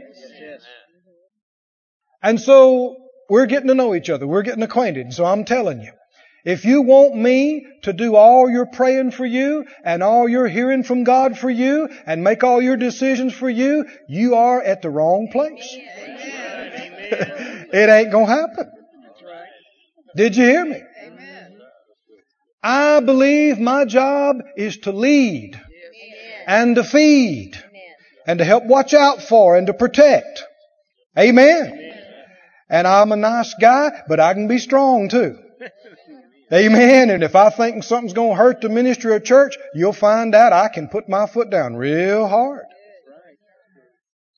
[2.21, 2.97] And so
[3.29, 4.27] we're getting to know each other.
[4.27, 5.13] We're getting acquainted.
[5.13, 5.93] So I'm telling you,
[6.45, 10.83] if you want me to do all your praying for you and all your hearing
[10.83, 14.89] from God for you and make all your decisions for you, you are at the
[14.89, 15.67] wrong place.
[17.71, 18.71] it ain't gonna happen.
[20.15, 20.81] Did you hear me?
[22.61, 25.59] I believe my job is to lead
[26.45, 27.53] and to feed
[28.27, 30.43] and to help watch out for and to protect.
[31.17, 31.93] Amen.
[32.69, 35.37] And I'm a nice guy, but I can be strong too.
[36.51, 37.09] Amen.
[37.11, 40.51] And if I think something's going to hurt the ministry of church, you'll find out
[40.51, 42.65] I can put my foot down real hard.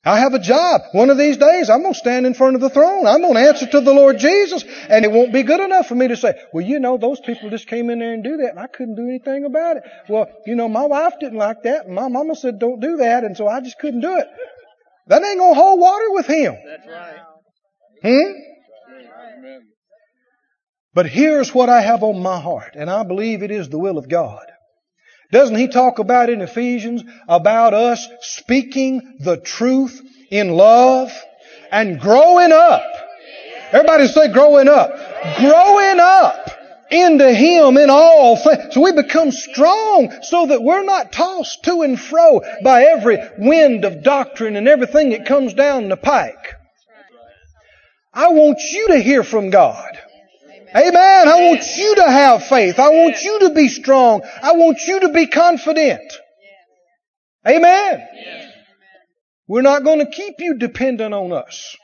[0.04, 0.82] I have a job.
[0.94, 3.06] One of these days, I'm going to stand in front of the throne.
[3.06, 4.64] I'm going to answer to the Lord Jesus.
[4.90, 7.52] And it won't be good enough for me to say, well, you know, those people
[7.52, 9.84] just came in there and do that and I couldn't do anything about it.
[10.10, 13.24] Well, you know, my wife didn't like that and my mama said don't do that
[13.24, 14.28] and so I just couldn't do it.
[15.06, 16.58] That ain't going to hold water with him.
[16.66, 17.20] That's right.
[18.02, 18.51] Hmm?
[20.94, 23.98] But here's what I have on my heart, and I believe it is the will
[23.98, 24.46] of God.
[25.32, 31.12] Doesn't he talk about in Ephesians about us speaking the truth in love
[31.72, 32.84] and growing up?
[33.72, 34.92] Everybody say growing up.
[35.38, 36.50] Growing up
[36.92, 38.74] into Him in all things.
[38.74, 43.86] So we become strong so that we're not tossed to and fro by every wind
[43.86, 46.56] of doctrine and everything that comes down the pike.
[48.14, 50.01] I want you to hear from God.
[50.76, 51.28] Amen.
[51.28, 52.80] I want you to have faith.
[52.80, 54.22] I want you to be strong.
[54.42, 56.02] I want you to be confident.
[57.46, 58.08] Amen.
[59.48, 61.76] We're not going to keep you dependent on us.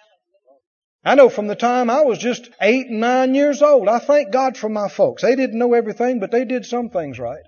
[1.03, 4.31] I know from the time I was just eight and nine years old, I thank
[4.31, 5.21] God for my folks.
[5.21, 7.43] They didn't know everything, but they did some things right.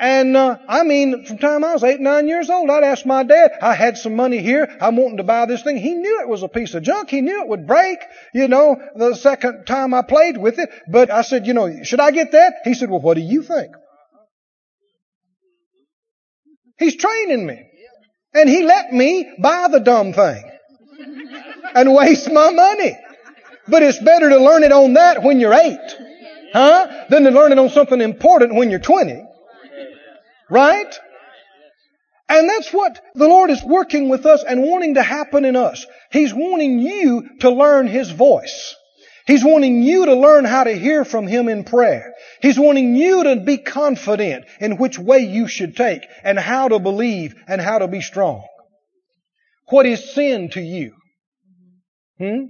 [0.00, 3.24] And uh, I mean, from time I was eight, nine years old, I'd ask my
[3.24, 3.50] dad.
[3.60, 4.76] I had some money here.
[4.80, 5.76] I'm wanting to buy this thing.
[5.76, 7.10] He knew it was a piece of junk.
[7.10, 7.98] He knew it would break.
[8.32, 10.70] You know, the second time I played with it.
[10.88, 12.54] But I said, you know, should I get that?
[12.62, 13.72] He said, well, what do you think?
[16.78, 17.60] He's training me,
[18.34, 20.48] and he let me buy the dumb thing
[21.74, 22.96] and waste my money.
[23.66, 25.96] But it's better to learn it on that when you're eight,
[26.52, 29.24] huh, than to learn it on something important when you're twenty.
[30.50, 30.98] Right?
[32.28, 35.86] And that's what the Lord is working with us and wanting to happen in us.
[36.10, 38.74] He's wanting you to learn His voice.
[39.26, 42.14] He's wanting you to learn how to hear from Him in prayer.
[42.40, 46.78] He's wanting you to be confident in which way you should take and how to
[46.78, 48.46] believe and how to be strong.
[49.68, 50.94] What is sin to you?
[52.18, 52.44] Hmm?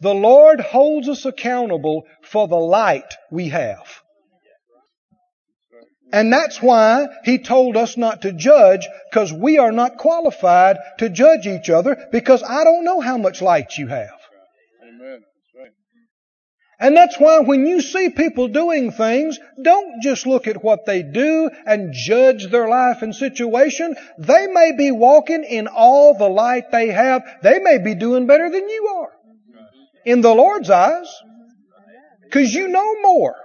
[0.00, 4.02] The Lord holds us accountable for the light we have.
[6.12, 11.10] And that's why he told us not to judge, because we are not qualified to
[11.10, 14.18] judge each other, because I don't know how much light you have.
[14.82, 15.20] Amen.
[15.20, 15.72] That's right.
[16.80, 21.02] And that's why when you see people doing things, don't just look at what they
[21.02, 23.94] do and judge their life and situation.
[24.18, 27.22] They may be walking in all the light they have.
[27.42, 29.12] They may be doing better than you are.
[30.06, 31.12] In the Lord's eyes.
[32.22, 33.36] Because you know more.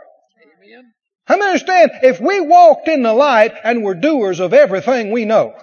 [1.25, 5.25] How many understand if we walked in the light and were doers of everything we
[5.25, 5.53] know,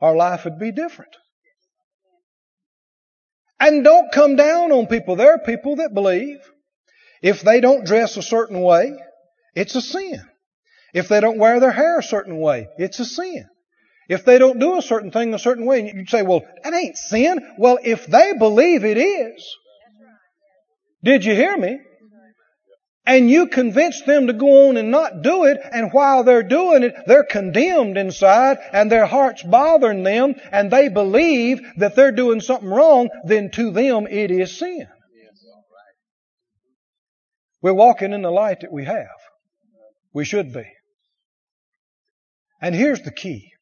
[0.00, 1.14] our life would be different.
[3.60, 5.16] And don't come down on people.
[5.16, 6.38] There are people that believe
[7.22, 8.94] if they don't dress a certain way,
[9.54, 10.20] it's a sin.
[10.92, 13.46] If they don't wear their hair a certain way, it's a sin.
[14.08, 16.96] If they don't do a certain thing a certain way, you'd say, well, that ain't
[16.96, 17.40] sin.
[17.58, 19.56] Well, if they believe it is,
[21.02, 21.78] did you hear me?
[23.06, 26.82] And you convince them to go on and not do it, and while they're doing
[26.82, 32.40] it, they're condemned inside, and their heart's bothering them, and they believe that they're doing
[32.40, 34.86] something wrong, then to them it is sin.
[37.60, 39.08] We're walking in the light that we have.
[40.12, 40.64] We should be.
[42.60, 43.53] And here's the key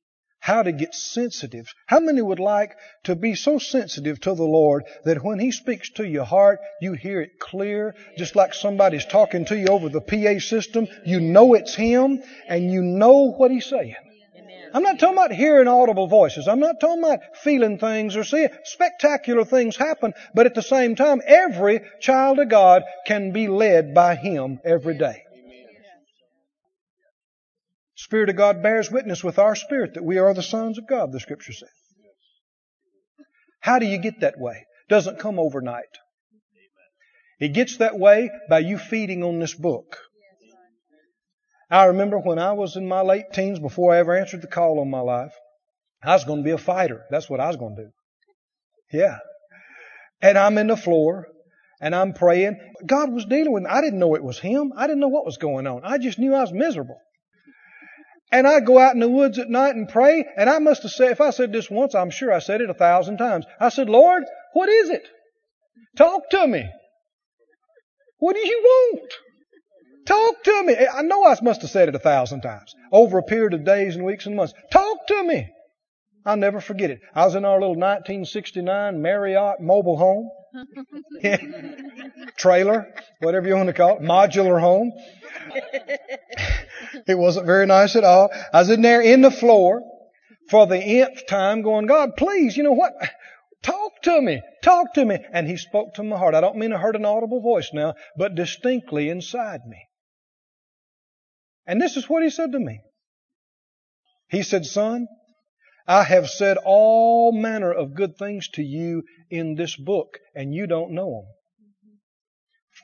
[0.43, 1.73] how to get sensitive.
[1.87, 5.89] How many would like to be so sensitive to the Lord that when He speaks
[5.91, 10.01] to your heart, you hear it clear, just like somebody's talking to you over the
[10.01, 10.89] PA system?
[11.07, 13.95] You know it's Him and you know what He's saying.
[14.75, 16.49] I'm not talking about hearing audible voices.
[16.49, 20.97] I'm not talking about feeling things or seeing spectacular things happen, but at the same
[20.97, 25.23] time, every child of God can be led by Him every day.
[28.03, 31.13] Spirit of God bears witness with our spirit that we are the sons of God,
[31.13, 31.69] the scripture says.
[33.61, 34.67] How do you get that way?
[34.89, 35.85] Doesn't come overnight.
[37.39, 39.99] It gets that way by you feeding on this book.
[41.71, 44.81] I remember when I was in my late teens, before I ever answered the call
[44.81, 45.35] on my life,
[46.03, 47.05] I was going to be a fighter.
[47.09, 47.91] That's what I was going to do.
[48.99, 49.19] Yeah.
[50.21, 51.29] And I'm in the floor
[51.81, 52.59] and I'm praying.
[52.85, 53.71] God was dealing with me.
[53.71, 54.73] I didn't know it was Him.
[54.77, 55.83] I didn't know what was going on.
[55.85, 56.99] I just knew I was miserable.
[58.33, 60.93] And I go out in the woods at night and pray, and I must have
[60.93, 63.45] said, if I said this once, I'm sure I said it a thousand times.
[63.61, 64.25] I said, Lord,
[64.55, 65.07] what is it?
[65.97, 66.69] Talk to me.
[68.19, 69.13] What do you want?
[70.07, 70.75] Talk to me.
[70.75, 73.97] I know I must have said it a thousand times over a period of days
[73.97, 74.55] and weeks and months.
[74.73, 75.49] Talk to me.
[76.25, 77.01] I'll never forget it.
[77.15, 80.31] I was in our little 1969 Marlette mobile home.
[82.37, 82.87] Trailer,
[83.21, 84.93] whatever you want to call it, modular home.
[87.07, 88.31] it wasn't very nice at all.
[88.53, 89.83] I was in there in the floor
[90.51, 92.93] for the nth time going, God, please, you know what?
[93.63, 94.43] Talk to me.
[94.63, 95.19] Talk to me.
[95.33, 96.35] And he spoke to my heart.
[96.35, 99.87] I don't mean I heard an audible voice now, but distinctly inside me.
[101.67, 102.81] And this is what he said to me.
[104.29, 105.07] He said, son,
[105.87, 110.67] I have said all manner of good things to you in this book, and you
[110.67, 111.25] don't know them.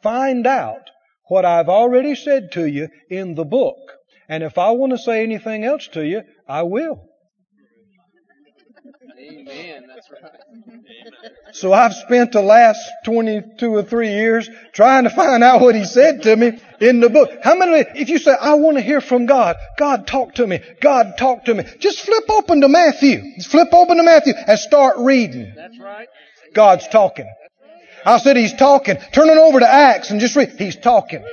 [0.03, 0.90] Find out
[1.28, 3.76] what I've already said to you in the book.
[4.28, 7.05] And if I want to say anything else to you, I will.
[9.18, 9.84] Amen.
[9.86, 10.32] That's right.
[11.53, 15.84] So I've spent the last 22 or 3 years trying to find out what he
[15.84, 17.30] said to me in the book.
[17.42, 20.61] How many, if you say, I want to hear from God, God talk to me,
[20.80, 23.34] God talk to me, just flip open to Matthew.
[23.36, 25.53] Just flip open to Matthew and start reading.
[25.57, 26.09] That's right.
[26.55, 27.30] God's talking.
[28.05, 28.96] I said he's talking.
[29.12, 30.55] Turn it over to Acts and just read.
[30.59, 31.24] He's talking.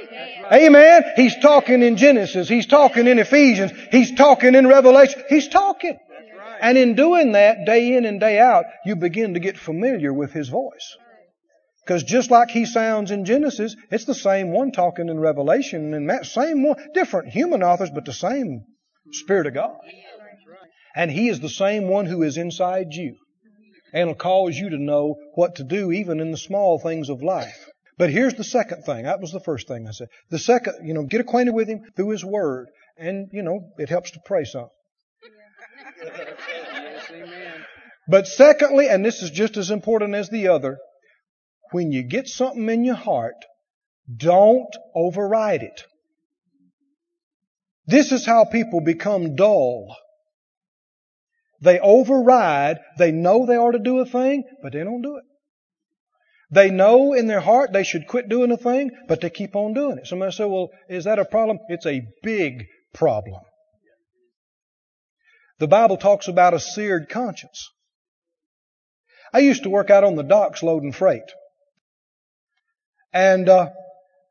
[0.52, 1.04] Amen.
[1.16, 2.50] He's talking in Genesis.
[2.50, 3.72] He's talking in Ephesians.
[3.92, 5.24] He's talking in Revelation.
[5.30, 5.98] He's talking.
[6.62, 10.32] And in doing that, day in and day out, you begin to get familiar with
[10.32, 10.98] His voice.
[11.86, 16.10] Because just like He sounds in Genesis, it's the same one talking in Revelation and
[16.10, 18.64] that same one, different human authors, but the same
[19.12, 19.78] Spirit of God.
[20.96, 23.18] And He is the same one who is inside you
[23.96, 27.24] and will cause you to know what to do even in the small things of
[27.24, 27.66] life.
[27.98, 29.06] But here's the second thing.
[29.06, 30.10] That was the first thing I said.
[30.30, 32.68] The second, you know, get acquainted with Him through His Word.
[32.98, 34.68] And, you know, it helps to pray some.
[36.04, 37.66] Yes, amen.
[38.08, 40.78] But secondly, and this is just as important as the other,
[41.72, 43.46] when you get something in your heart,
[44.14, 45.86] don't override it.
[47.88, 49.96] This is how people become dull.
[51.62, 55.24] They override, they know they ought to do a thing, but they don't do it.
[56.52, 59.74] They know in their heart they should quit doing a thing, but they keep on
[59.74, 60.08] doing it.
[60.08, 61.60] Somebody say, well, is that a problem?
[61.70, 63.42] It's a big problem.
[65.60, 67.70] The Bible talks about a seared conscience.
[69.34, 71.32] I used to work out on the docks loading freight.
[73.12, 73.70] And uh,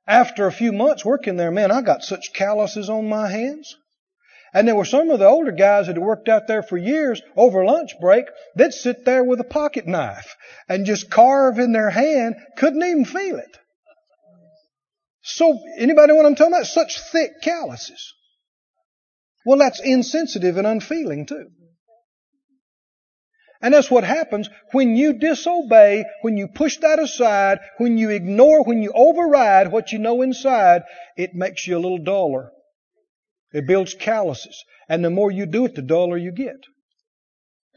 [0.06, 3.76] after a few months working there, man, I got such calluses on my hands.
[4.54, 7.20] And there were some of the older guys that had worked out there for years
[7.36, 8.26] over lunch break.
[8.54, 10.36] They'd sit there with a pocket knife
[10.68, 13.58] and just carve in their hand, couldn't even feel it.
[15.22, 16.66] So, anybody know what I'm talking about?
[16.66, 18.14] Such thick calluses.
[19.44, 21.48] Well, that's insensitive and unfeeling too.
[23.60, 28.62] And that's what happens when you disobey, when you push that aside, when you ignore,
[28.62, 30.82] when you override what you know inside,
[31.16, 32.52] it makes you a little duller.
[33.54, 34.64] It builds calluses.
[34.88, 36.56] And the more you do it, the duller you get.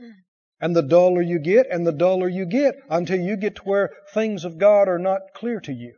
[0.01, 0.11] Mm.
[0.59, 3.91] And the duller you get, and the duller you get, until you get to where
[4.13, 5.93] things of God are not clear to you.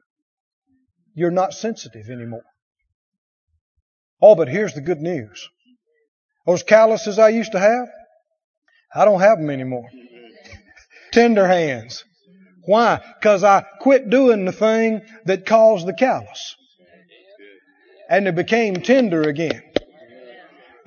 [1.16, 2.44] You're not sensitive anymore.
[4.22, 5.50] Oh, but here's the good news.
[6.46, 7.88] Those calluses I used to have,
[8.94, 9.88] I don't have them anymore.
[11.14, 12.04] Tender hands.
[12.66, 13.02] Why?
[13.20, 16.56] Because I quit doing the thing that caused the callus.
[18.10, 19.62] And it became tender again.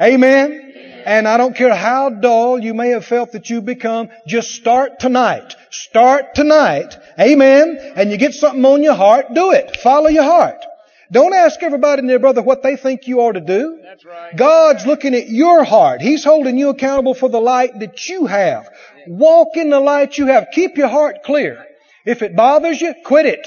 [0.02, 0.72] Amen.
[1.04, 5.00] And I don't care how dull you may have felt that you become, just start
[5.00, 5.54] tonight.
[5.70, 6.96] Start tonight.
[7.18, 7.78] Amen.
[7.96, 9.76] And you get something on your heart, do it.
[9.78, 10.64] Follow your heart.
[11.10, 13.80] Don't ask everybody in there, brother, what they think you ought to do.
[13.82, 14.34] That's right.
[14.34, 16.00] God's looking at your heart.
[16.00, 18.70] He's holding you accountable for the light that you have.
[19.06, 20.48] Walk in the light you have.
[20.52, 21.66] Keep your heart clear.
[22.06, 23.46] If it bothers you, quit it.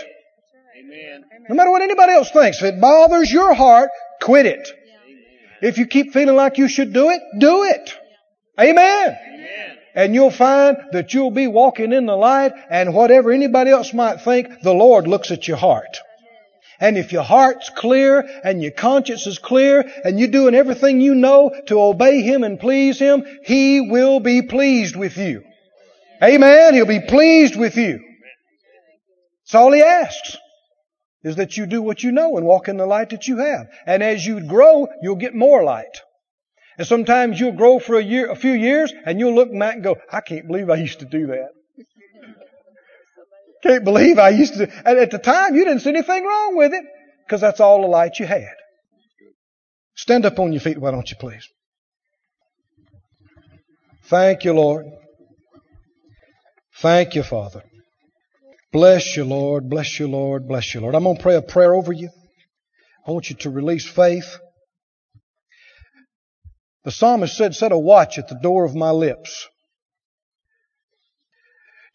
[0.77, 1.23] Amen.
[1.49, 2.61] No matter what anybody else thinks.
[2.61, 3.89] If it bothers your heart,
[4.21, 4.71] quit it.
[5.65, 7.91] If you keep feeling like you should do it, do it.
[8.59, 9.17] Amen.
[9.27, 9.77] Amen.
[9.95, 14.21] And you'll find that you'll be walking in the light and whatever anybody else might
[14.21, 15.97] think, the Lord looks at your heart.
[16.79, 21.15] And if your heart's clear and your conscience is clear and you're doing everything you
[21.15, 25.41] know to obey Him and please Him, He will be pleased with you.
[26.21, 26.75] Amen.
[26.75, 28.01] He'll be pleased with you.
[29.45, 30.37] That's all He asks.
[31.25, 33.65] Is that you do what you know and walk in the light that you have.
[33.87, 35.99] And as you grow, you'll get more light.
[36.77, 39.83] And sometimes you'll grow for a year, a few years, and you'll look back and
[39.83, 41.49] go, I can't believe I used to do that.
[43.63, 44.71] Can't believe I used to.
[44.87, 46.83] And at the time, you didn't see anything wrong with it
[47.25, 48.53] because that's all the light you had.
[49.95, 51.49] Stand up on your feet, why don't you please?
[54.03, 54.85] Thank you, Lord.
[56.75, 57.63] Thank you, Father.
[58.75, 59.69] Bless you, Lord.
[59.69, 60.49] Bless you, Lord.
[60.49, 60.95] Bless you, Lord.
[60.95, 62.09] I'm going to pray a prayer over you.
[63.07, 64.37] I want you to release faith.
[66.83, 69.47] The psalmist said, Set a watch at the door of my lips.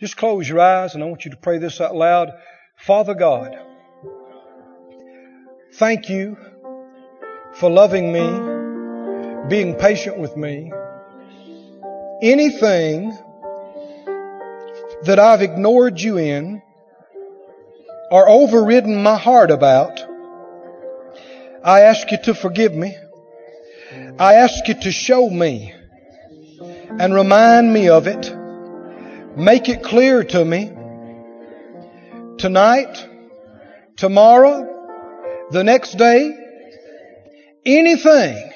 [0.01, 2.31] Just close your eyes and I want you to pray this out loud.
[2.79, 3.55] Father God,
[5.75, 6.39] thank you
[7.57, 10.73] for loving me, being patient with me.
[12.23, 13.11] Anything
[15.03, 16.63] that I've ignored you in
[18.11, 20.01] or overridden my heart about,
[21.63, 22.97] I ask you to forgive me.
[24.19, 25.75] I ask you to show me
[26.99, 28.35] and remind me of it.
[29.37, 30.73] Make it clear to me
[32.39, 33.07] tonight,
[33.97, 36.37] tomorrow, the next day,
[37.65, 38.53] anything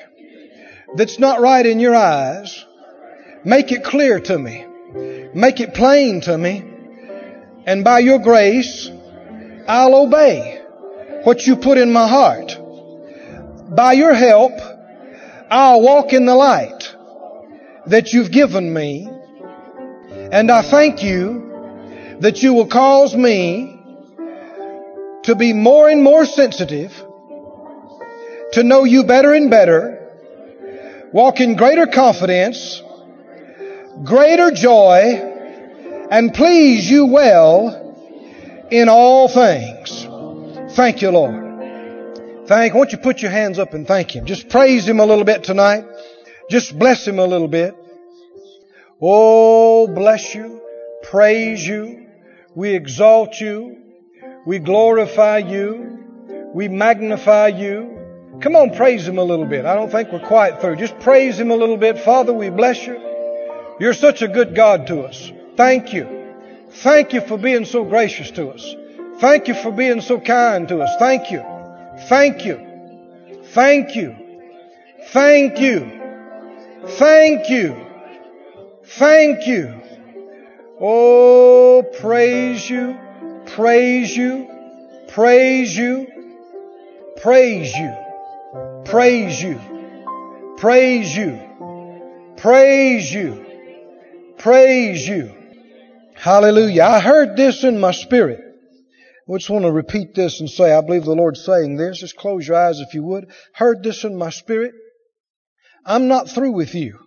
[0.96, 2.64] that's not right in your eyes,
[3.44, 4.64] make it clear to me.
[5.34, 6.64] Make it plain to me.
[7.66, 8.90] And by your grace,
[9.66, 10.60] I'll obey
[11.22, 12.58] what you put in my heart.
[13.74, 14.52] By your help,
[15.50, 16.94] I'll walk in the light
[17.86, 19.08] that you've given me.
[20.32, 23.80] And I thank you that you will cause me
[25.22, 26.92] to be more and more sensitive,
[28.52, 32.82] to know you better and better, walk in greater confidence,
[34.04, 35.14] greater joy,
[36.10, 37.83] and please you well
[38.70, 40.06] in all things.
[40.74, 42.46] Thank you, Lord.
[42.46, 44.26] Thank, won't you put your hands up and thank Him?
[44.26, 45.84] Just praise Him a little bit tonight.
[46.50, 47.74] Just bless Him a little bit.
[49.00, 50.60] Oh, bless you.
[51.04, 52.06] Praise you.
[52.54, 53.78] We exalt you.
[54.46, 56.50] We glorify you.
[56.54, 57.98] We magnify you.
[58.40, 59.64] Come on, praise Him a little bit.
[59.64, 60.76] I don't think we're quite through.
[60.76, 61.98] Just praise Him a little bit.
[61.98, 63.00] Father, we bless you.
[63.80, 65.32] You're such a good God to us.
[65.56, 66.23] Thank you.
[66.82, 68.74] Thank you for being so gracious to us.
[69.20, 70.96] Thank you for being so kind to us.
[70.98, 71.42] Thank you.
[72.08, 72.60] Thank you.
[73.52, 74.16] Thank you.
[75.12, 76.00] Thank you.
[76.86, 77.86] Thank you.
[78.84, 79.80] Thank you.
[80.80, 82.98] Oh, praise you.
[83.46, 84.48] Praise you.
[85.08, 86.06] Praise you.
[87.22, 87.94] Praise you.
[88.84, 89.60] Praise you.
[90.56, 91.40] Praise you.
[92.36, 93.46] Praise you.
[94.36, 95.33] Praise you.
[96.14, 96.82] Hallelujah.
[96.82, 98.40] I heard this in my spirit.
[99.28, 102.00] I just want to repeat this and say, I believe the Lord's saying this.
[102.00, 103.30] Just close your eyes if you would.
[103.54, 104.72] Heard this in my spirit.
[105.84, 106.98] I'm not through with you.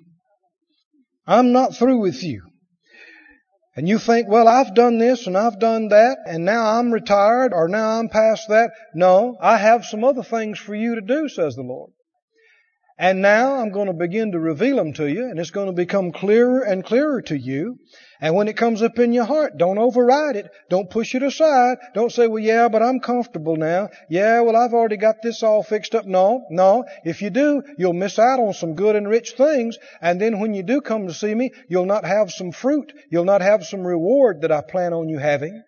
[1.25, 2.43] I'm not through with you.
[3.75, 7.53] And you think, well, I've done this and I've done that and now I'm retired
[7.53, 8.71] or now I'm past that.
[8.95, 11.91] No, I have some other things for you to do, says the Lord.
[12.99, 15.73] And now I'm going to begin to reveal them to you, and it's going to
[15.73, 17.77] become clearer and clearer to you.
[18.19, 20.49] And when it comes up in your heart, don't override it.
[20.71, 21.77] Don't push it aside.
[21.93, 23.89] Don't say, well, yeah, but I'm comfortable now.
[24.09, 26.07] Yeah, well, I've already got this all fixed up.
[26.07, 26.85] No, no.
[27.05, 29.77] If you do, you'll miss out on some good and rich things.
[30.01, 32.91] And then when you do come to see me, you'll not have some fruit.
[33.11, 35.61] You'll not have some reward that I plan on you having.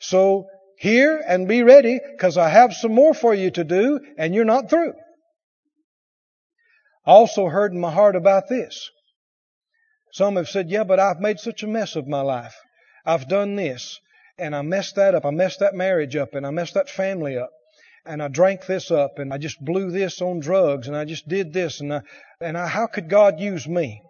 [0.00, 4.34] So, hear and be ready, because I have some more for you to do, and
[4.34, 4.92] you're not through
[7.06, 8.90] also heard in my heart about this.
[10.12, 12.56] Some have said, yeah, but I've made such a mess of my life.
[13.06, 14.00] I've done this
[14.38, 15.24] and I messed that up.
[15.24, 17.50] I messed that marriage up and I messed that family up.
[18.04, 21.28] And I drank this up and I just blew this on drugs and I just
[21.28, 22.02] did this and I,
[22.40, 24.02] and I, how could God use me?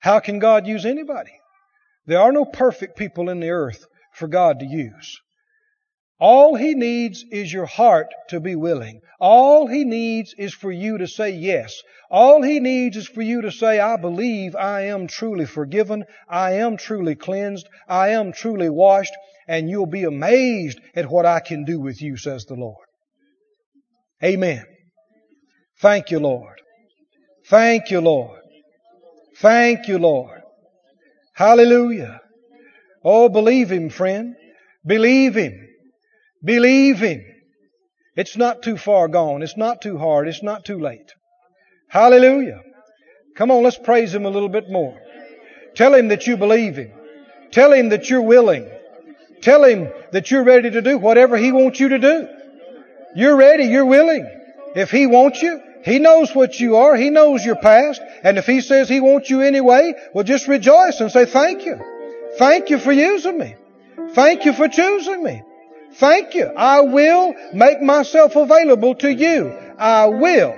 [0.00, 1.32] How can God use anybody?
[2.06, 5.20] There are no perfect people in the earth for God to use.
[6.18, 9.00] All he needs is your heart to be willing.
[9.20, 11.82] All he needs is for you to say yes.
[12.10, 16.04] All he needs is for you to say, I believe I am truly forgiven.
[16.28, 17.68] I am truly cleansed.
[17.88, 19.12] I am truly washed.
[19.46, 22.86] And you'll be amazed at what I can do with you, says the Lord.
[24.24, 24.64] Amen.
[25.80, 26.60] Thank you, Lord.
[27.48, 28.40] Thank you, Lord.
[29.38, 30.40] Thank you, Lord.
[31.34, 32.20] Hallelujah.
[33.04, 34.34] Oh, believe Him, friend.
[34.84, 35.65] Believe Him.
[36.46, 37.22] Believe Him.
[38.16, 39.42] It's not too far gone.
[39.42, 40.28] It's not too hard.
[40.28, 41.12] It's not too late.
[41.88, 42.62] Hallelujah.
[43.36, 44.98] Come on, let's praise Him a little bit more.
[45.76, 46.90] Tell him that you believe him.
[47.50, 48.68] Tell him that you're willing.
[49.42, 52.28] Tell him that you're ready to do whatever he wants you to do.
[53.14, 54.26] You're ready, you're willing.
[54.74, 58.46] If he wants you, he knows what you are, he knows your past, and if
[58.46, 61.78] he says he wants you anyway, well just rejoice and say thank you.
[62.38, 63.54] Thank you for using me.
[64.12, 65.42] Thank you for choosing me.
[65.98, 66.44] Thank you.
[66.44, 69.48] I will make myself available to you.
[69.78, 70.54] I will.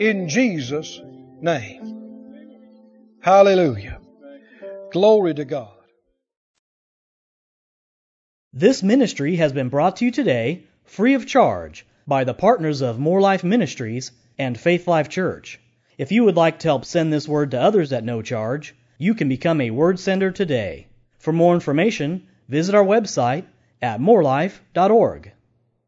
[0.00, 1.00] In Jesus'
[1.40, 1.92] name.
[3.20, 4.00] Hallelujah.
[4.90, 5.70] Glory to God.
[8.52, 12.98] This ministry has been brought to you today free of charge by the partners of
[12.98, 15.60] Moore Life Ministries and Faith Life Church.
[15.98, 19.14] If you would like to help send this word to others at no charge, you
[19.14, 20.88] can become a word sender today.
[21.18, 23.44] For more information, visit our website
[23.82, 25.31] at moorelife.org.